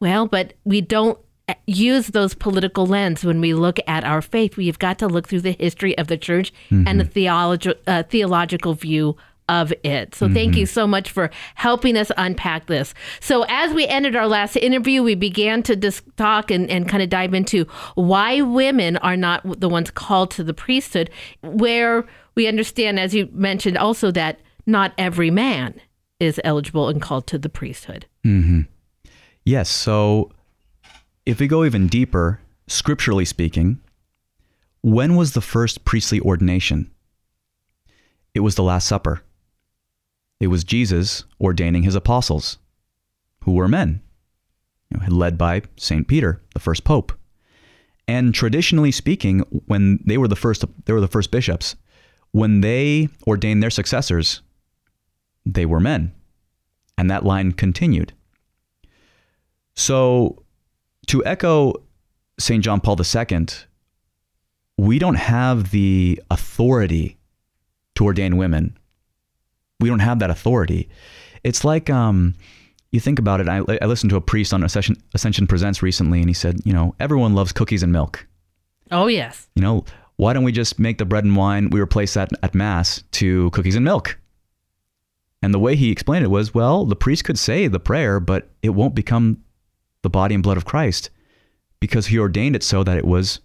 Well, 0.00 0.26
but 0.26 0.54
we 0.64 0.80
don't 0.80 1.18
use 1.66 2.08
those 2.08 2.34
political 2.34 2.86
lens 2.86 3.24
when 3.24 3.40
we 3.40 3.54
look 3.54 3.78
at 3.86 4.04
our 4.04 4.20
faith. 4.20 4.56
We've 4.56 4.78
got 4.78 4.98
to 4.98 5.06
look 5.06 5.28
through 5.28 5.40
the 5.40 5.52
history 5.52 5.96
of 5.96 6.08
the 6.08 6.18
church 6.18 6.52
mm-hmm. 6.70 6.86
and 6.86 7.00
the 7.00 7.04
theologi- 7.04 7.78
uh, 7.86 8.02
theological 8.02 8.74
view 8.74 9.16
of 9.48 9.72
it. 9.82 10.14
So 10.14 10.26
mm-hmm. 10.26 10.34
thank 10.34 10.56
you 10.56 10.66
so 10.66 10.86
much 10.86 11.10
for 11.10 11.30
helping 11.54 11.96
us 11.96 12.12
unpack 12.18 12.66
this. 12.66 12.92
So 13.20 13.46
as 13.48 13.72
we 13.72 13.86
ended 13.86 14.14
our 14.14 14.28
last 14.28 14.56
interview, 14.56 15.02
we 15.02 15.14
began 15.14 15.62
to 15.62 15.74
dis- 15.74 16.02
talk 16.16 16.50
and, 16.50 16.68
and 16.68 16.86
kind 16.86 17.02
of 17.02 17.08
dive 17.08 17.32
into 17.32 17.64
why 17.94 18.42
women 18.42 18.98
are 18.98 19.16
not 19.16 19.60
the 19.60 19.70
ones 19.70 19.90
called 19.90 20.30
to 20.32 20.44
the 20.44 20.52
priesthood, 20.52 21.08
where 21.40 22.04
we 22.34 22.46
understand, 22.46 23.00
as 23.00 23.14
you 23.14 23.28
mentioned 23.32 23.78
also, 23.78 24.10
that 24.10 24.38
not 24.66 24.92
every 24.98 25.30
man 25.30 25.80
is 26.20 26.40
eligible 26.44 26.88
and 26.88 27.00
called 27.00 27.26
to 27.28 27.38
the 27.38 27.48
priesthood. 27.48 28.04
Mm-hmm. 28.24 28.62
Yes. 29.44 29.68
So 29.68 30.30
if 31.26 31.40
we 31.40 31.46
go 31.46 31.64
even 31.64 31.86
deeper, 31.86 32.40
scripturally 32.66 33.24
speaking, 33.24 33.80
when 34.82 35.16
was 35.16 35.32
the 35.32 35.40
first 35.40 35.84
priestly 35.84 36.20
ordination? 36.20 36.90
It 38.34 38.40
was 38.40 38.54
the 38.54 38.62
Last 38.62 38.86
Supper. 38.86 39.22
It 40.40 40.46
was 40.48 40.64
Jesus 40.64 41.24
ordaining 41.40 41.82
his 41.82 41.94
apostles, 41.94 42.58
who 43.44 43.52
were 43.52 43.68
men, 43.68 44.00
you 44.90 45.00
know, 45.00 45.06
led 45.08 45.36
by 45.36 45.62
St. 45.76 46.06
Peter, 46.06 46.40
the 46.54 46.60
first 46.60 46.84
pope. 46.84 47.12
And 48.06 48.32
traditionally 48.32 48.92
speaking, 48.92 49.40
when 49.66 50.00
they 50.06 50.16
were 50.16 50.28
the 50.28 50.36
first 50.36 50.64
they 50.84 50.92
were 50.92 51.00
the 51.00 51.08
first 51.08 51.30
bishops, 51.30 51.76
when 52.30 52.60
they 52.60 53.08
ordained 53.26 53.62
their 53.62 53.70
successors, 53.70 54.40
they 55.44 55.66
were 55.66 55.80
men. 55.80 56.12
And 56.98 57.10
that 57.10 57.24
line 57.24 57.52
continued. 57.52 58.12
So, 59.74 60.42
to 61.06 61.24
echo 61.24 61.72
St. 62.38 62.62
John 62.62 62.80
Paul 62.80 62.96
II, 63.00 63.46
we 64.76 64.98
don't 64.98 65.14
have 65.14 65.70
the 65.70 66.20
authority 66.30 67.16
to 67.94 68.04
ordain 68.04 68.36
women. 68.36 68.76
We 69.80 69.88
don't 69.88 70.00
have 70.00 70.18
that 70.18 70.30
authority. 70.30 70.88
It's 71.44 71.64
like 71.64 71.88
um, 71.88 72.34
you 72.90 73.00
think 73.00 73.18
about 73.18 73.40
it. 73.40 73.48
I, 73.48 73.62
I 73.80 73.86
listened 73.86 74.10
to 74.10 74.16
a 74.16 74.20
priest 74.20 74.52
on 74.52 74.62
Ascension, 74.62 74.96
Ascension 75.14 75.46
Presents 75.46 75.82
recently, 75.82 76.20
and 76.20 76.28
he 76.28 76.34
said, 76.34 76.60
you 76.64 76.72
know, 76.72 76.94
everyone 77.00 77.34
loves 77.34 77.52
cookies 77.52 77.82
and 77.82 77.92
milk. 77.92 78.26
Oh, 78.90 79.06
yes. 79.06 79.48
You 79.54 79.62
know, 79.62 79.84
why 80.16 80.32
don't 80.32 80.44
we 80.44 80.52
just 80.52 80.78
make 80.78 80.98
the 80.98 81.04
bread 81.04 81.24
and 81.24 81.36
wine? 81.36 81.70
We 81.70 81.80
replace 81.80 82.14
that 82.14 82.30
at 82.42 82.54
Mass 82.54 83.04
to 83.12 83.50
cookies 83.50 83.76
and 83.76 83.84
milk. 83.84 84.18
And 85.42 85.54
the 85.54 85.58
way 85.58 85.76
he 85.76 85.90
explained 85.90 86.24
it 86.24 86.30
was, 86.30 86.54
well, 86.54 86.84
the 86.84 86.96
priest 86.96 87.24
could 87.24 87.38
say 87.38 87.68
the 87.68 87.80
prayer, 87.80 88.18
but 88.18 88.50
it 88.62 88.70
won't 88.70 88.94
become 88.94 89.42
the 90.02 90.10
body 90.10 90.34
and 90.34 90.42
blood 90.42 90.56
of 90.56 90.64
Christ 90.64 91.10
because 91.80 92.06
he 92.06 92.18
ordained 92.18 92.56
it 92.56 92.62
so 92.62 92.82
that 92.82 92.98
it 92.98 93.06
was 93.06 93.40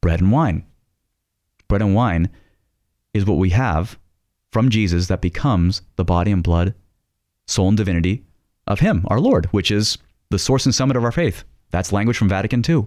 bread 0.00 0.20
and 0.20 0.32
wine. 0.32 0.64
Bread 1.68 1.82
and 1.82 1.94
wine 1.94 2.28
is 3.14 3.24
what 3.24 3.38
we 3.38 3.50
have 3.50 3.98
from 4.50 4.68
Jesus 4.68 5.06
that 5.06 5.20
becomes 5.20 5.82
the 5.96 6.04
body 6.04 6.32
and 6.32 6.42
blood, 6.42 6.74
soul 7.46 7.68
and 7.68 7.76
divinity 7.76 8.24
of 8.66 8.80
him, 8.80 9.04
our 9.08 9.20
Lord, 9.20 9.46
which 9.46 9.70
is 9.70 9.98
the 10.30 10.38
source 10.38 10.66
and 10.66 10.74
summit 10.74 10.96
of 10.96 11.04
our 11.04 11.12
faith. 11.12 11.44
That's 11.70 11.92
language 11.92 12.16
from 12.16 12.28
Vatican 12.28 12.62
II. 12.68 12.86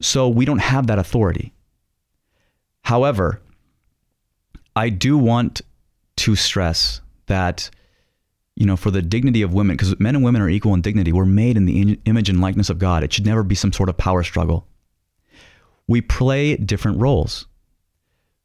So 0.00 0.28
we 0.28 0.44
don't 0.44 0.58
have 0.58 0.86
that 0.88 0.98
authority. 0.98 1.52
However, 2.82 3.40
I 4.76 4.90
do 4.90 5.18
want 5.18 5.62
to 6.18 6.36
stress 6.36 7.00
that 7.26 7.70
you 8.56 8.66
know 8.66 8.76
for 8.76 8.90
the 8.90 9.02
dignity 9.02 9.42
of 9.42 9.54
women 9.54 9.76
because 9.76 9.98
men 9.98 10.14
and 10.14 10.24
women 10.24 10.42
are 10.42 10.48
equal 10.48 10.74
in 10.74 10.80
dignity. 10.80 11.12
We're 11.12 11.24
made 11.24 11.56
in 11.56 11.66
the 11.66 11.98
image 12.04 12.28
and 12.28 12.40
likeness 12.40 12.70
of 12.70 12.78
god. 12.78 13.02
It 13.02 13.12
should 13.12 13.26
never 13.26 13.42
be 13.42 13.54
some 13.54 13.72
sort 13.72 13.88
of 13.88 13.96
power 13.96 14.22
struggle. 14.22 14.66
We 15.86 16.00
play 16.00 16.56
different 16.56 17.00
roles. 17.00 17.46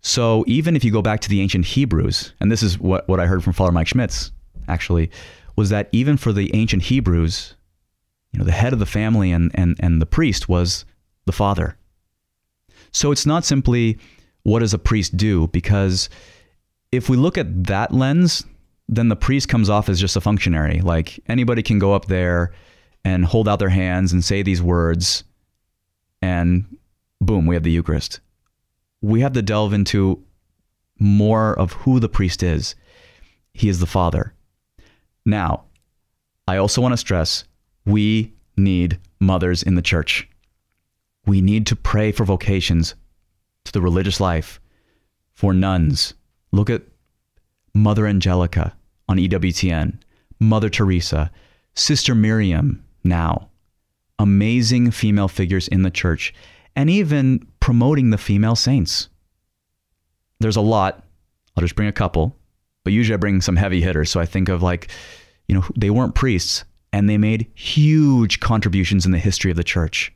So 0.02 0.44
even 0.48 0.76
if 0.76 0.84
you 0.84 0.92
go 0.92 1.02
back 1.02 1.22
to 1.22 1.30
the 1.30 1.42
ancient 1.42 1.66
hebrews 1.66 2.34
and 2.40 2.52
this 2.52 2.62
is 2.62 2.78
what, 2.78 3.08
what 3.08 3.20
i 3.22 3.26
heard 3.26 3.44
from 3.44 3.54
father 3.54 3.72
mike 3.72 3.88
schmitz 3.88 4.32
actually 4.68 5.10
was 5.56 5.70
that 5.70 5.88
even 5.94 6.18
for 6.18 6.34
the 6.34 6.54
ancient 6.54 6.84
hebrews 6.84 7.56
you 8.34 8.40
know 8.40 8.46
the 8.46 8.52
head 8.52 8.74
of 8.74 8.80
the 8.80 8.86
family 8.86 9.32
and, 9.32 9.52
and, 9.54 9.78
and 9.80 10.02
the 10.02 10.06
priest 10.06 10.50
was 10.50 10.86
the 11.26 11.32
father. 11.32 11.78
So 12.92 13.12
it's 13.12 13.26
not 13.26 13.46
simply 13.46 13.98
what 14.44 14.60
does 14.60 14.74
a 14.74 14.80
priest 14.80 15.16
do 15.16 15.48
because 15.48 16.10
if 16.94 17.10
we 17.10 17.18
look 17.18 17.40
at 17.40 17.64
that 17.66 17.92
lens, 17.92 18.46
then 18.88 19.10
the 19.10 19.16
priest 19.16 19.50
comes 19.50 19.68
off 19.68 19.90
as 19.90 20.00
just 20.00 20.16
a 20.16 20.22
functionary. 20.22 20.80
Like 20.80 21.20
anybody 21.28 21.64
can 21.64 21.80
go 21.80 21.94
up 21.94 22.06
there 22.06 22.54
and 23.04 23.26
hold 23.26 23.50
out 23.50 23.58
their 23.58 23.70
hands 23.70 24.14
and 24.14 24.24
say 24.24 24.44
these 24.44 24.62
words, 24.62 25.24
and 26.22 26.78
boom, 27.20 27.48
we 27.48 27.56
have 27.56 27.64
the 27.64 27.72
Eucharist. 27.72 28.20
We 29.02 29.22
have 29.22 29.34
to 29.34 29.42
delve 29.42 29.74
into 29.74 30.24
more 31.00 31.58
of 31.58 31.74
who 31.74 32.00
the 32.00 32.08
priest 32.08 32.44
is. 32.44 32.76
He 33.56 33.70
is 33.70 33.80
the 33.80 33.88
Father. 33.88 34.36
Now, 35.26 35.64
I 36.48 36.58
also 36.58 36.80
want 36.80 36.94
to 36.94 36.98
stress 36.98 37.44
we 37.86 38.34
need 38.56 39.00
mothers 39.20 39.64
in 39.64 39.74
the 39.74 39.82
church. 39.82 40.30
We 41.26 41.42
need 41.42 41.66
to 41.68 41.76
pray 41.76 42.12
for 42.12 42.24
vocations 42.24 42.94
to 43.66 43.72
the 43.72 43.82
religious 43.82 44.20
life, 44.20 44.60
for 45.34 45.54
nuns, 45.54 46.14
Look 46.54 46.70
at 46.70 46.84
Mother 47.74 48.06
Angelica 48.06 48.76
on 49.10 49.18
EWTN, 49.18 50.00
Mother 50.40 50.70
Teresa, 50.70 51.32
Sister 51.74 52.14
Miriam 52.14 52.86
now. 53.04 53.50
Amazing 54.20 54.92
female 54.92 55.28
figures 55.28 55.68
in 55.68 55.82
the 55.82 55.90
church, 55.90 56.32
and 56.76 56.92
even 56.92 57.46
promoting 57.60 58.12
the 58.12 58.20
female 58.20 58.56
saints. 58.56 59.10
There's 60.40 60.56
a 60.56 60.62
lot. 60.62 61.04
I'll 61.58 61.62
just 61.62 61.76
bring 61.76 61.88
a 61.88 61.92
couple, 61.94 62.38
but 62.84 62.94
usually 62.94 63.16
I 63.16 63.18
bring 63.18 63.42
some 63.42 63.56
heavy 63.56 63.82
hitters. 63.82 64.12
So 64.12 64.20
I 64.20 64.28
think 64.28 64.48
of 64.48 64.62
like, 64.62 64.92
you 65.48 65.56
know, 65.56 65.66
they 65.76 65.90
weren't 65.90 66.14
priests 66.14 66.66
and 66.94 67.10
they 67.10 67.18
made 67.18 67.50
huge 67.56 68.40
contributions 68.40 69.08
in 69.08 69.12
the 69.12 69.18
history 69.18 69.50
of 69.50 69.58
the 69.58 69.64
church. 69.64 70.14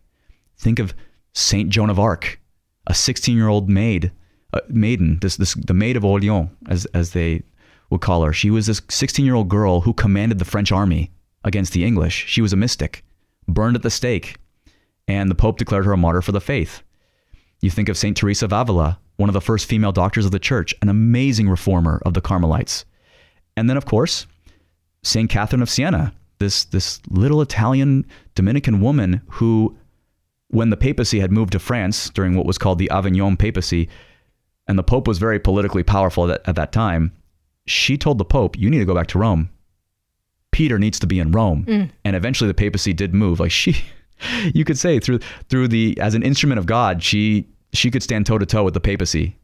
Think 0.59 0.77
of 0.77 0.93
Saint 1.33 1.69
Joan 1.69 1.89
of 1.89 1.99
Arc, 1.99 2.39
a 2.85 2.93
16 2.93 3.35
year 3.35 3.47
old 3.47 3.69
maid 3.69 4.11
Uh, 4.57 4.61
maiden, 4.69 5.19
this 5.21 5.37
this 5.37 5.53
the 5.53 5.73
maid 5.73 5.97
of 5.97 6.03
Orleans, 6.03 6.49
as 6.67 6.85
as 6.87 7.11
they 7.11 7.43
would 7.89 8.01
call 8.01 8.23
her. 8.23 8.33
She 8.33 8.49
was 8.49 8.65
this 8.65 8.81
16 8.89 9.25
year 9.25 9.35
old 9.35 9.49
girl 9.49 9.81
who 9.81 9.93
commanded 9.93 10.39
the 10.39 10.45
French 10.45 10.71
army 10.71 11.11
against 11.43 11.73
the 11.73 11.85
English. 11.85 12.25
She 12.27 12.41
was 12.41 12.53
a 12.53 12.57
mystic, 12.57 13.03
burned 13.47 13.75
at 13.75 13.83
the 13.83 13.89
stake, 13.89 14.37
and 15.07 15.29
the 15.29 15.35
Pope 15.35 15.57
declared 15.57 15.85
her 15.85 15.93
a 15.93 15.97
martyr 15.97 16.21
for 16.21 16.31
the 16.31 16.41
faith. 16.41 16.81
You 17.61 17.69
think 17.69 17.89
of 17.89 17.97
Saint 17.97 18.17
Teresa 18.17 18.45
of 18.45 18.53
Avila, 18.53 18.99
one 19.17 19.29
of 19.29 19.33
the 19.33 19.41
first 19.41 19.67
female 19.67 19.91
doctors 19.91 20.25
of 20.25 20.31
the 20.31 20.39
church, 20.39 20.73
an 20.81 20.89
amazing 20.89 21.49
reformer 21.49 22.01
of 22.05 22.13
the 22.13 22.21
Carmelites, 22.21 22.85
and 23.55 23.69
then 23.69 23.77
of 23.77 23.85
course 23.85 24.27
Saint 25.03 25.29
Catherine 25.29 25.61
of 25.61 25.69
Siena, 25.69 26.13
this 26.39 26.65
this 26.65 26.99
little 27.09 27.41
Italian 27.41 28.05
Dominican 28.35 28.81
woman 28.81 29.21
who 29.27 29.77
when 30.49 30.69
the 30.69 30.77
papacy 30.77 31.19
had 31.19 31.31
moved 31.31 31.51
to 31.51 31.59
France 31.59 32.09
during 32.09 32.35
what 32.35 32.45
was 32.45 32.57
called 32.57 32.79
the 32.79 32.89
Avignon 32.89 33.37
papacy, 33.37 33.89
and 34.67 34.77
the 34.77 34.83
Pope 34.83 35.07
was 35.07 35.17
very 35.17 35.39
politically 35.39 35.83
powerful 35.83 36.29
at 36.29 36.43
that, 36.43 36.49
at 36.49 36.55
that 36.55 36.71
time, 36.71 37.11
she 37.65 37.97
told 37.97 38.17
the 38.17 38.25
Pope, 38.25 38.57
You 38.57 38.69
need 38.69 38.79
to 38.79 38.85
go 38.85 38.95
back 38.95 39.07
to 39.07 39.19
Rome. 39.19 39.49
Peter 40.51 40.79
needs 40.79 40.99
to 40.99 41.07
be 41.07 41.19
in 41.19 41.31
Rome. 41.31 41.65
Mm. 41.65 41.89
And 42.03 42.15
eventually 42.15 42.47
the 42.47 42.53
papacy 42.53 42.93
did 42.93 43.13
move. 43.13 43.39
Like 43.39 43.51
she, 43.61 43.75
you 44.53 44.65
could 44.65 44.77
say 44.77 44.99
through 44.99 45.19
through 45.49 45.67
the 45.67 45.97
as 45.99 46.15
an 46.15 46.23
instrument 46.23 46.59
of 46.59 46.65
God, 46.65 47.03
she 47.03 47.47
she 47.73 47.91
could 47.91 48.03
stand 48.03 48.25
toe 48.25 48.37
to 48.37 48.45
toe 48.45 48.63
with 48.63 48.73
the 48.73 48.79
papacy. 48.79 49.37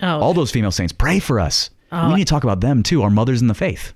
Oh, 0.00 0.20
All 0.20 0.34
those 0.34 0.50
female 0.50 0.70
saints, 0.70 0.92
pray 0.92 1.18
for 1.18 1.40
us. 1.40 1.70
we 1.92 2.14
need 2.14 2.26
to 2.26 2.30
talk 2.30 2.44
about 2.44 2.60
them 2.60 2.82
too, 2.82 3.02
our 3.02 3.10
mothers 3.10 3.40
in 3.40 3.48
the 3.48 3.54
faith. 3.54 3.94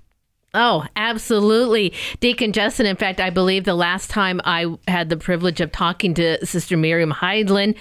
Oh, 0.55 0.87
absolutely. 0.97 1.93
Deacon 2.21 2.53
Justin, 2.53 2.87
in 2.87 2.97
fact, 2.97 3.21
I 3.21 3.31
believe 3.31 3.65
the 3.65 3.75
last 3.75 4.09
time 4.09 4.41
I 4.45 4.79
had 4.87 5.11
the 5.11 5.17
privilege 5.17 5.61
of 5.61 5.71
talking 5.73 6.15
to 6.15 6.45
Sister 6.47 6.77
Miriam 6.77 7.13
Heidland, 7.13 7.77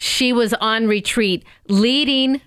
she 0.00 0.32
was 0.32 0.54
on 0.54 0.88
retreat 0.88 1.44
leading 1.68 2.40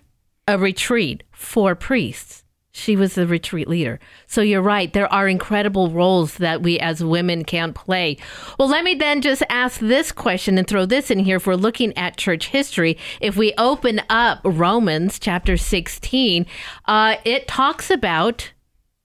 a 0.48 0.58
retreat 0.58 1.24
for 1.32 1.76
priests. 1.76 2.44
She 2.72 2.96
was 2.96 3.14
the 3.14 3.28
retreat 3.28 3.68
leader. 3.68 4.00
So 4.26 4.42
you're 4.42 4.64
right. 4.64 4.92
There 4.92 5.12
are 5.14 5.28
incredible 5.28 5.92
roles 5.92 6.38
that 6.38 6.64
we 6.64 6.80
as 6.80 7.04
women 7.04 7.46
can 7.46 7.72
play. 7.72 8.18
Well, 8.58 8.68
let 8.68 8.84
me 8.84 8.96
then 8.96 9.22
just 9.22 9.44
ask 9.48 9.80
this 9.80 10.12
question 10.12 10.58
and 10.58 10.68
throw 10.68 10.88
this 10.88 11.12
in 11.12 11.20
here. 11.20 11.36
If 11.36 11.46
we're 11.46 11.54
looking 11.54 11.96
at 11.96 12.18
church 12.18 12.48
history, 12.48 12.98
if 13.22 13.38
we 13.38 13.54
open 13.60 14.02
up 14.10 14.40
Romans 14.44 15.20
chapter 15.20 15.56
16, 15.56 16.48
uh, 16.86 17.18
it 17.24 17.48
talks 17.48 17.92
about 17.92 18.52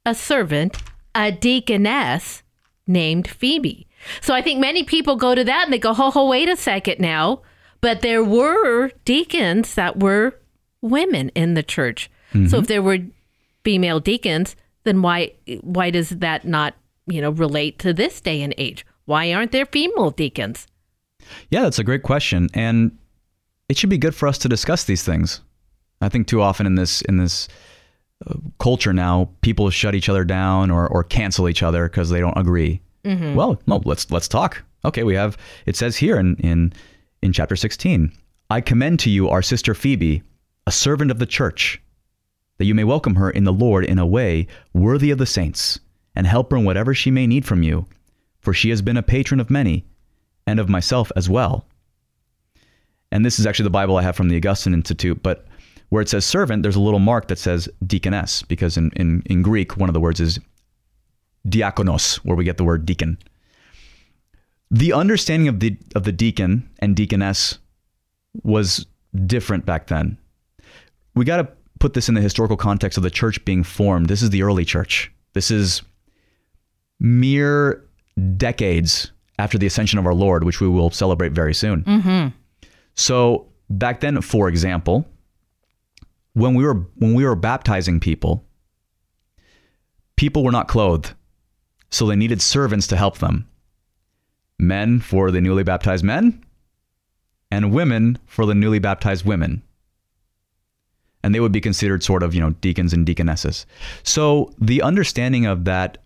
a 0.06 0.14
servant, 0.14 0.78
a 1.14 1.30
deaconess 1.30 2.42
named 2.86 3.28
Phoebe. 3.28 3.86
So 4.22 4.32
I 4.32 4.40
think 4.40 4.58
many 4.58 4.82
people 4.84 5.16
go 5.16 5.34
to 5.34 5.44
that 5.44 5.64
and 5.64 5.72
they 5.72 5.78
go, 5.78 5.92
ho, 5.92 6.10
ho, 6.10 6.26
wait 6.26 6.48
a 6.48 6.56
second 6.56 7.00
now. 7.00 7.42
But 7.80 8.00
there 8.00 8.24
were 8.24 8.90
deacons 9.04 9.74
that 9.74 10.00
were 10.00 10.34
women 10.82 11.30
in 11.30 11.54
the 11.54 11.62
church. 11.62 12.10
So 12.48 12.58
if 12.58 12.66
there 12.66 12.82
were 12.82 12.98
female 13.64 14.00
deacons, 14.00 14.54
then 14.84 15.00
why 15.00 15.32
why 15.62 15.90
does 15.90 16.10
that 16.10 16.44
not, 16.44 16.74
you 17.06 17.22
know, 17.22 17.30
relate 17.30 17.78
to 17.78 17.94
this 17.94 18.20
day 18.20 18.42
and 18.42 18.54
age? 18.58 18.84
Why 19.06 19.32
aren't 19.32 19.52
there 19.52 19.64
female 19.64 20.10
deacons? 20.10 20.66
Yeah, 21.50 21.62
that's 21.62 21.78
a 21.78 21.84
great 21.84 22.02
question, 22.02 22.48
and 22.52 22.96
it 23.68 23.78
should 23.78 23.90
be 23.90 23.98
good 23.98 24.14
for 24.14 24.28
us 24.28 24.38
to 24.38 24.48
discuss 24.48 24.84
these 24.84 25.02
things. 25.04 25.40
I 26.00 26.08
think 26.08 26.26
too 26.26 26.42
often 26.42 26.66
in 26.66 26.74
this 26.74 27.00
in 27.02 27.16
this 27.16 27.48
uh, 28.26 28.34
culture 28.58 28.92
now, 28.92 29.30
people 29.40 29.70
shut 29.70 29.94
each 29.94 30.08
other 30.08 30.24
down 30.24 30.70
or, 30.70 30.86
or 30.86 31.04
cancel 31.04 31.48
each 31.48 31.62
other 31.62 31.88
because 31.88 32.10
they 32.10 32.20
don't 32.20 32.36
agree. 32.36 32.80
Well, 33.04 33.58
no, 33.66 33.80
let's 33.86 34.10
let's 34.10 34.28
talk. 34.28 34.62
Okay, 34.84 35.02
we 35.02 35.14
have 35.14 35.38
it 35.64 35.76
says 35.76 35.96
here 35.96 36.18
in 36.18 36.36
in 36.36 36.74
in 37.22 37.32
chapter 37.32 37.56
sixteen, 37.56 38.12
I 38.50 38.60
commend 38.60 39.00
to 39.00 39.10
you 39.10 39.28
our 39.28 39.42
sister 39.42 39.74
Phoebe, 39.74 40.22
a 40.66 40.72
servant 40.72 41.10
of 41.10 41.18
the 41.18 41.26
church, 41.26 41.80
that 42.56 42.64
you 42.64 42.74
may 42.74 42.84
welcome 42.84 43.16
her 43.16 43.30
in 43.30 43.44
the 43.44 43.52
Lord 43.52 43.84
in 43.84 43.98
a 43.98 44.06
way 44.06 44.46
worthy 44.72 45.10
of 45.10 45.18
the 45.18 45.26
saints, 45.26 45.80
and 46.14 46.26
help 46.26 46.50
her 46.50 46.56
in 46.56 46.64
whatever 46.64 46.94
she 46.94 47.10
may 47.10 47.26
need 47.26 47.44
from 47.44 47.62
you, 47.62 47.86
for 48.40 48.52
she 48.52 48.70
has 48.70 48.82
been 48.82 48.96
a 48.96 49.02
patron 49.02 49.40
of 49.40 49.50
many, 49.50 49.84
and 50.46 50.58
of 50.58 50.68
myself 50.68 51.12
as 51.14 51.28
well. 51.28 51.66
And 53.10 53.24
this 53.24 53.38
is 53.38 53.46
actually 53.46 53.64
the 53.64 53.70
Bible 53.70 53.96
I 53.96 54.02
have 54.02 54.16
from 54.16 54.28
the 54.28 54.36
Augustine 54.36 54.74
Institute, 54.74 55.22
but 55.22 55.46
where 55.88 56.02
it 56.02 56.08
says 56.08 56.24
servant, 56.24 56.62
there's 56.62 56.76
a 56.76 56.80
little 56.80 57.00
mark 57.00 57.28
that 57.28 57.38
says 57.38 57.68
deaconess, 57.86 58.42
because 58.42 58.76
in, 58.76 58.90
in, 58.96 59.22
in 59.26 59.42
Greek, 59.42 59.76
one 59.76 59.88
of 59.88 59.94
the 59.94 60.00
words 60.00 60.20
is 60.20 60.38
diakonos, 61.48 62.16
where 62.18 62.36
we 62.36 62.44
get 62.44 62.58
the 62.58 62.64
word 62.64 62.84
deacon. 62.84 63.18
The 64.70 64.92
understanding 64.92 65.48
of 65.48 65.60
the 65.60 65.76
of 65.94 66.04
the 66.04 66.12
deacon 66.12 66.68
and 66.78 66.94
deaconess 66.94 67.58
was 68.42 68.86
different 69.26 69.64
back 69.64 69.86
then. 69.86 70.18
We 71.14 71.24
got 71.24 71.38
to 71.38 71.48
put 71.78 71.94
this 71.94 72.08
in 72.08 72.14
the 72.14 72.20
historical 72.20 72.56
context 72.56 72.96
of 72.96 73.02
the 73.02 73.10
church 73.10 73.44
being 73.44 73.62
formed. 73.62 74.08
This 74.08 74.22
is 74.22 74.30
the 74.30 74.42
early 74.42 74.64
church. 74.64 75.10
This 75.32 75.50
is 75.50 75.82
mere 77.00 77.84
decades 78.36 79.12
after 79.38 79.56
the 79.58 79.66
ascension 79.66 79.98
of 79.98 80.06
our 80.06 80.14
Lord, 80.14 80.44
which 80.44 80.60
we 80.60 80.68
will 80.68 80.90
celebrate 80.90 81.32
very 81.32 81.54
soon. 81.54 81.84
Mm-hmm. 81.84 82.28
So 82.94 83.46
back 83.70 84.00
then, 84.00 84.20
for 84.20 84.48
example, 84.48 85.06
when 86.34 86.54
we 86.54 86.64
were 86.64 86.86
when 86.96 87.14
we 87.14 87.24
were 87.24 87.36
baptizing 87.36 88.00
people, 88.00 88.44
people 90.16 90.42
were 90.42 90.52
not 90.52 90.68
clothed, 90.68 91.14
so 91.90 92.06
they 92.06 92.16
needed 92.16 92.42
servants 92.42 92.86
to 92.88 92.96
help 92.96 93.18
them. 93.18 93.48
Men 94.58 95.00
for 95.00 95.30
the 95.30 95.40
newly 95.40 95.62
baptized 95.62 96.04
men, 96.04 96.44
and 97.50 97.72
women 97.72 98.18
for 98.26 98.46
the 98.46 98.54
newly 98.54 98.78
baptized 98.78 99.24
women. 99.24 99.62
And 101.22 101.34
they 101.34 101.40
would 101.40 101.52
be 101.52 101.60
considered 101.60 102.02
sort 102.02 102.22
of, 102.22 102.34
you 102.34 102.40
know, 102.40 102.50
deacons 102.50 102.92
and 102.92 103.04
deaconesses. 103.04 103.66
So 104.02 104.52
the 104.58 104.82
understanding 104.82 105.46
of 105.46 105.64
that, 105.64 105.98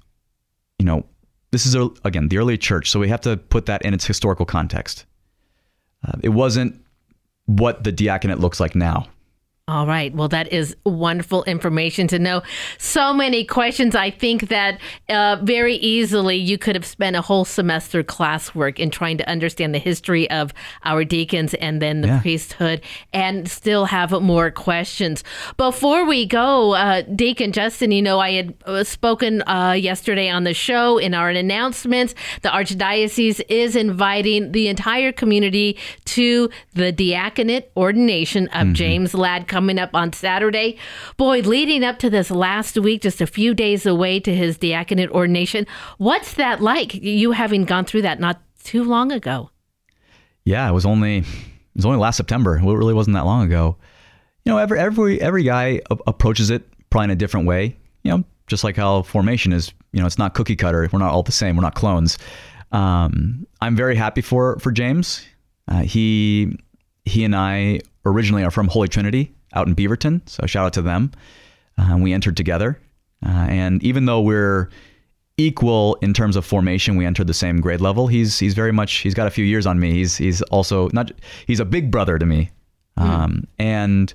you 0.78 0.86
know, 0.86 1.04
this 1.50 1.66
is 1.66 1.74
a, 1.74 1.90
again 2.04 2.28
the 2.28 2.38
early 2.38 2.56
church, 2.58 2.90
so 2.90 2.98
we 2.98 3.08
have 3.08 3.20
to 3.22 3.36
put 3.36 3.66
that 3.66 3.82
in 3.82 3.94
its 3.94 4.06
historical 4.06 4.46
context. 4.46 5.04
Uh, 6.06 6.18
it 6.22 6.30
wasn't 6.30 6.82
what 7.46 7.84
the 7.84 7.92
diaconate 7.92 8.40
looks 8.40 8.58
like 8.58 8.74
now. 8.74 9.06
All 9.68 9.86
right. 9.86 10.12
Well, 10.12 10.26
that 10.30 10.52
is 10.52 10.74
wonderful 10.84 11.44
information 11.44 12.08
to 12.08 12.18
know. 12.18 12.42
So 12.78 13.14
many 13.14 13.44
questions. 13.44 13.94
I 13.94 14.10
think 14.10 14.48
that 14.48 14.80
uh, 15.08 15.36
very 15.40 15.76
easily 15.76 16.34
you 16.34 16.58
could 16.58 16.74
have 16.74 16.84
spent 16.84 17.14
a 17.14 17.20
whole 17.22 17.44
semester 17.44 18.02
classwork 18.02 18.80
in 18.80 18.90
trying 18.90 19.18
to 19.18 19.30
understand 19.30 19.72
the 19.72 19.78
history 19.78 20.28
of 20.32 20.52
our 20.84 21.04
deacons 21.04 21.54
and 21.54 21.80
then 21.80 22.00
the 22.00 22.08
Yeah. 22.08 22.20
priesthood 22.20 22.80
and 23.12 23.48
still 23.48 23.84
have 23.84 24.10
more 24.20 24.50
questions. 24.50 25.22
Before 25.56 26.04
we 26.06 26.26
go, 26.26 26.74
uh, 26.74 27.02
Deacon 27.02 27.52
Justin, 27.52 27.92
you 27.92 28.02
know, 28.02 28.18
I 28.18 28.32
had 28.32 28.54
uh, 28.66 28.82
spoken 28.82 29.42
uh, 29.42 29.76
yesterday 29.78 30.28
on 30.28 30.42
the 30.42 30.54
show 30.54 30.98
in 30.98 31.14
our 31.14 31.30
announcements. 31.30 32.16
The 32.42 32.48
Archdiocese 32.48 33.40
is 33.48 33.76
inviting 33.76 34.50
the 34.50 34.66
entire 34.66 35.12
community 35.12 35.78
to 36.06 36.50
the 36.74 36.90
diaconate 36.90 37.70
ordination 37.76 38.48
of 38.48 38.72
James 38.72 39.14
Ladd 39.14 39.46
coming 39.52 39.78
up 39.78 39.90
on 39.94 40.14
Saturday. 40.14 40.78
Boy, 41.18 41.40
leading 41.40 41.84
up 41.84 41.98
to 41.98 42.08
this 42.08 42.30
last 42.30 42.78
week, 42.78 43.02
just 43.02 43.20
a 43.20 43.26
few 43.26 43.52
days 43.52 43.84
away 43.84 44.18
to 44.18 44.34
his 44.34 44.56
diaconate 44.56 45.10
ordination, 45.10 45.66
what's 45.98 46.34
that 46.34 46.62
like? 46.62 46.94
You 46.94 47.32
having 47.32 47.66
gone 47.66 47.84
through 47.84 48.02
that 48.02 48.18
not 48.18 48.40
too 48.64 48.82
long 48.82 49.12
ago. 49.12 49.50
Yeah, 50.44 50.66
it 50.66 50.72
was 50.72 50.86
only 50.86 51.18
it 51.18 51.76
was 51.76 51.84
only 51.84 51.98
last 51.98 52.16
September. 52.16 52.56
It 52.56 52.62
really 52.62 52.94
wasn't 52.94 53.14
that 53.14 53.26
long 53.26 53.44
ago. 53.44 53.76
You 54.46 54.52
know, 54.52 54.58
every 54.58 54.78
every 54.78 55.20
every 55.20 55.42
guy 55.42 55.82
approaches 56.06 56.48
it 56.48 56.66
probably 56.88 57.04
in 57.04 57.10
a 57.10 57.16
different 57.16 57.46
way. 57.46 57.76
You 58.04 58.10
know, 58.10 58.24
just 58.46 58.64
like 58.64 58.76
how 58.76 59.02
formation 59.02 59.52
is. 59.52 59.70
You 59.92 60.00
know, 60.00 60.06
it's 60.06 60.18
not 60.18 60.32
cookie 60.32 60.56
cutter. 60.56 60.88
We're 60.90 60.98
not 60.98 61.12
all 61.12 61.22
the 61.22 61.30
same. 61.30 61.56
We're 61.56 61.62
not 61.62 61.74
clones. 61.74 62.16
Um, 62.72 63.46
I'm 63.60 63.76
very 63.76 63.96
happy 63.96 64.22
for 64.22 64.58
for 64.60 64.72
James. 64.72 65.26
Uh, 65.68 65.82
he 65.82 66.56
he 67.04 67.22
and 67.24 67.36
I 67.36 67.80
originally 68.06 68.44
are 68.44 68.50
from 68.50 68.68
Holy 68.68 68.88
Trinity 68.88 69.34
out 69.54 69.68
in 69.68 69.74
Beaverton, 69.74 70.28
so 70.28 70.46
shout 70.46 70.66
out 70.66 70.72
to 70.74 70.82
them. 70.82 71.12
Uh, 71.78 71.96
we 71.98 72.12
entered 72.12 72.36
together, 72.36 72.80
uh, 73.24 73.46
and 73.48 73.82
even 73.82 74.06
though 74.06 74.20
we're 74.20 74.70
equal 75.36 75.96
in 76.02 76.12
terms 76.12 76.36
of 76.36 76.44
formation. 76.44 76.96
We 76.96 77.06
entered 77.06 77.26
the 77.26 77.34
same 77.34 77.60
grade 77.60 77.80
level. 77.80 78.06
He's 78.06 78.38
he's 78.38 78.54
very 78.54 78.72
much 78.72 78.98
he's 78.98 79.14
got 79.14 79.26
a 79.26 79.30
few 79.30 79.44
years 79.44 79.66
on 79.66 79.78
me. 79.78 79.92
He's 79.92 80.16
he's 80.16 80.42
also 80.42 80.88
not 80.92 81.10
he's 81.46 81.60
a 81.60 81.64
big 81.64 81.90
brother 81.90 82.18
to 82.18 82.26
me, 82.26 82.50
um, 82.96 83.46
and 83.58 84.12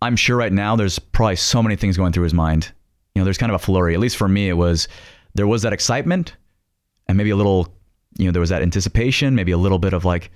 I'm 0.00 0.16
sure 0.16 0.36
right 0.36 0.52
now 0.52 0.76
there's 0.76 0.98
probably 0.98 1.36
so 1.36 1.62
many 1.62 1.76
things 1.76 1.96
going 1.96 2.12
through 2.12 2.24
his 2.24 2.34
mind. 2.34 2.72
You 3.14 3.20
know, 3.20 3.24
there's 3.24 3.38
kind 3.38 3.52
of 3.52 3.60
a 3.60 3.64
flurry. 3.64 3.94
At 3.94 4.00
least 4.00 4.16
for 4.16 4.28
me, 4.28 4.48
it 4.48 4.54
was 4.54 4.88
there 5.34 5.46
was 5.46 5.62
that 5.62 5.72
excitement, 5.72 6.34
and 7.06 7.16
maybe 7.16 7.30
a 7.30 7.36
little 7.36 7.74
you 8.18 8.26
know 8.26 8.32
there 8.32 8.40
was 8.40 8.50
that 8.50 8.62
anticipation, 8.62 9.34
maybe 9.34 9.52
a 9.52 9.58
little 9.58 9.78
bit 9.78 9.92
of 9.92 10.04
like 10.04 10.30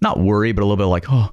not 0.00 0.18
worry, 0.18 0.52
but 0.52 0.62
a 0.62 0.66
little 0.66 0.76
bit 0.76 0.90
like 0.90 1.06
oh 1.08 1.32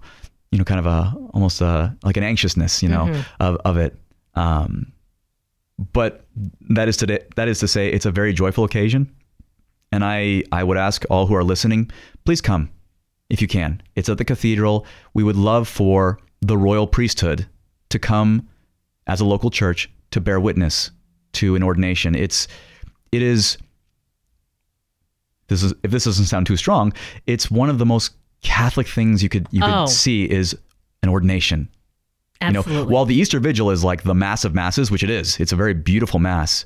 you 0.52 0.58
know 0.58 0.64
kind 0.64 0.80
of 0.80 0.86
a 0.86 1.14
almost 1.34 1.62
a 1.62 1.96
like 2.04 2.18
an 2.18 2.24
anxiousness 2.24 2.82
you 2.84 2.90
know 2.90 3.24
of 3.40 3.58
of 3.66 3.78
it. 3.78 3.98
Um, 4.36 4.92
but 5.94 6.26
that 6.70 6.88
is 6.88 6.98
to 6.98 7.22
that 7.36 7.48
is 7.48 7.60
to 7.60 7.68
say 7.68 7.90
it's 7.90 8.06
a 8.06 8.12
very 8.12 8.34
joyful 8.34 8.64
occasion. 8.64 9.14
And 9.92 10.04
i 10.04 10.44
i 10.52 10.64
would 10.64 10.78
ask 10.78 11.04
all 11.10 11.26
who 11.26 11.36
are 11.36 11.44
listening 11.44 11.92
please 12.26 12.42
come 12.42 12.70
if 13.30 13.42
you 13.42 13.48
can. 13.48 13.82
It's 13.96 14.10
at 14.10 14.18
the 14.18 14.26
cathedral. 14.26 14.86
We 15.14 15.24
would 15.24 15.36
love 15.36 15.68
for 15.68 16.20
the 16.42 16.58
royal 16.58 16.88
priesthood 16.88 17.48
to 17.90 18.00
come 18.00 18.48
as 19.08 19.20
a 19.20 19.26
local 19.26 19.50
church 19.50 19.90
to 20.12 20.22
bear 20.22 20.40
witness 20.40 20.92
to 21.34 21.56
an 21.56 21.64
ordination. 21.64 22.16
It's 22.16 22.48
it 23.12 23.22
is 23.22 23.58
this 25.48 25.64
is 25.64 25.74
if 25.84 25.92
this 25.92 26.06
doesn't 26.06 26.26
sound 26.26 26.46
too 26.46 26.58
strong 26.58 26.94
it's 27.26 27.52
one 27.52 27.70
of 27.70 27.78
the 27.78 27.86
most 27.86 28.12
catholic 28.42 28.88
things 28.88 29.22
you 29.24 29.30
could 29.30 29.48
you 29.52 29.62
could 29.62 29.70
Oh. 29.70 29.86
see 29.86 30.24
is 30.30 30.56
an 31.04 31.10
ordination 31.10 31.68
you 32.42 32.52
know, 32.54 32.60
Absolutely. 32.60 32.94
while 32.94 33.04
the 33.04 33.16
Easter 33.16 33.38
Vigil 33.42 33.70
is 33.70 33.84
like 33.84 34.04
the 34.04 34.16
mass 34.16 34.46
of 34.46 34.56
masses, 34.56 34.90
which 34.90 35.04
it 35.04 35.10
is, 35.10 35.38
it's 35.42 35.52
a 35.52 35.58
very 35.58 35.74
beautiful 35.74 36.22
mass. 36.22 36.66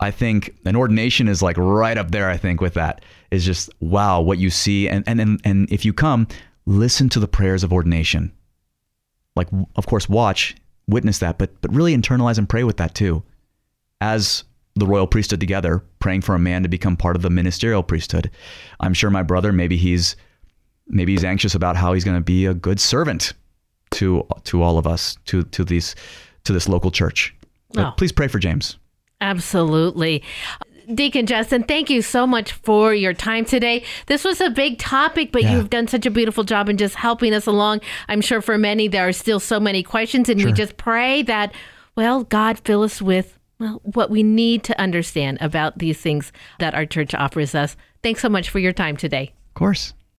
I 0.00 0.10
think 0.10 0.52
an 0.64 0.74
ordination 0.74 1.28
is 1.28 1.40
like 1.42 1.56
right 1.56 1.96
up 1.96 2.10
there. 2.10 2.28
I 2.28 2.36
think 2.36 2.60
with 2.60 2.74
that 2.74 3.04
is 3.30 3.44
just 3.44 3.70
wow 3.78 4.20
what 4.20 4.38
you 4.38 4.50
see, 4.50 4.88
and 4.88 5.04
and 5.06 5.20
and, 5.20 5.40
and 5.44 5.70
if 5.70 5.84
you 5.84 5.92
come, 5.92 6.26
listen 6.66 7.08
to 7.10 7.20
the 7.20 7.28
prayers 7.28 7.62
of 7.62 7.72
ordination. 7.72 8.32
Like 9.36 9.46
of 9.76 9.86
course, 9.86 10.08
watch, 10.08 10.56
witness 10.88 11.18
that, 11.20 11.38
but 11.38 11.50
but 11.60 11.72
really 11.72 11.96
internalize 11.96 12.36
and 12.36 12.48
pray 12.48 12.64
with 12.64 12.78
that 12.78 12.96
too, 12.96 13.22
as 14.00 14.42
the 14.74 14.86
royal 14.86 15.06
priesthood 15.06 15.38
together, 15.38 15.84
praying 16.00 16.22
for 16.22 16.34
a 16.34 16.38
man 16.40 16.64
to 16.64 16.68
become 16.68 16.96
part 16.96 17.14
of 17.14 17.22
the 17.22 17.30
ministerial 17.30 17.84
priesthood. 17.84 18.28
I'm 18.80 18.92
sure 18.92 19.08
my 19.08 19.22
brother, 19.22 19.52
maybe 19.52 19.76
he's 19.76 20.16
maybe 20.92 21.12
he's 21.12 21.24
anxious 21.24 21.54
about 21.56 21.74
how 21.76 21.92
he's 21.94 22.04
going 22.04 22.16
to 22.16 22.22
be 22.22 22.46
a 22.46 22.54
good 22.54 22.78
servant 22.78 23.32
to 23.92 24.24
to 24.44 24.62
all 24.62 24.78
of 24.78 24.86
us, 24.86 25.16
to 25.26 25.42
to 25.44 25.64
these 25.64 25.94
to 26.44 26.52
this 26.52 26.68
local 26.68 26.90
church. 26.90 27.34
Oh. 27.76 27.92
please 27.96 28.12
pray 28.12 28.28
for 28.28 28.38
James. 28.38 28.76
Absolutely. 29.20 30.22
Deacon 30.94 31.26
Justin, 31.26 31.62
thank 31.62 31.88
you 31.88 32.02
so 32.02 32.26
much 32.26 32.52
for 32.52 32.92
your 32.92 33.14
time 33.14 33.44
today. 33.44 33.84
This 34.06 34.24
was 34.24 34.40
a 34.40 34.50
big 34.50 34.78
topic, 34.78 35.30
but 35.32 35.42
Yeah. 35.42 35.54
you've 35.56 35.70
done 35.70 35.86
such 35.86 36.04
a 36.04 36.10
beautiful 36.10 36.42
job 36.44 36.68
in 36.68 36.76
just 36.76 36.96
helping 36.96 37.32
us 37.32 37.46
along. 37.46 37.80
I'm 38.08 38.20
sure 38.20 38.42
for 38.42 38.58
many 38.58 38.88
there 38.88 39.06
are 39.06 39.12
still 39.12 39.38
so 39.40 39.60
many 39.60 39.82
questions, 39.82 40.28
and 40.28 40.44
we 40.44 40.52
just 40.52 40.76
pray 40.76 41.22
that, 41.22 41.54
well, 41.96 42.24
God 42.24 42.58
fill 42.58 42.82
us 42.82 43.00
with 43.00 43.38
well 43.60 43.80
what 43.84 44.10
we 44.10 44.22
need 44.24 44.64
to 44.64 44.78
understand 44.80 45.38
about 45.40 45.78
these 45.78 45.98
things 46.00 46.32
that 46.58 46.74
our 46.74 46.84
church 46.84 47.14
offers 47.14 47.54
us. 47.54 47.76
Thanks 48.02 48.20
so 48.20 48.28
much 48.28 48.50
for 48.50 48.58
your 48.58 48.72
time 48.72 48.96
today. 48.96 49.32
Of 49.50 49.54
course. 49.54 49.94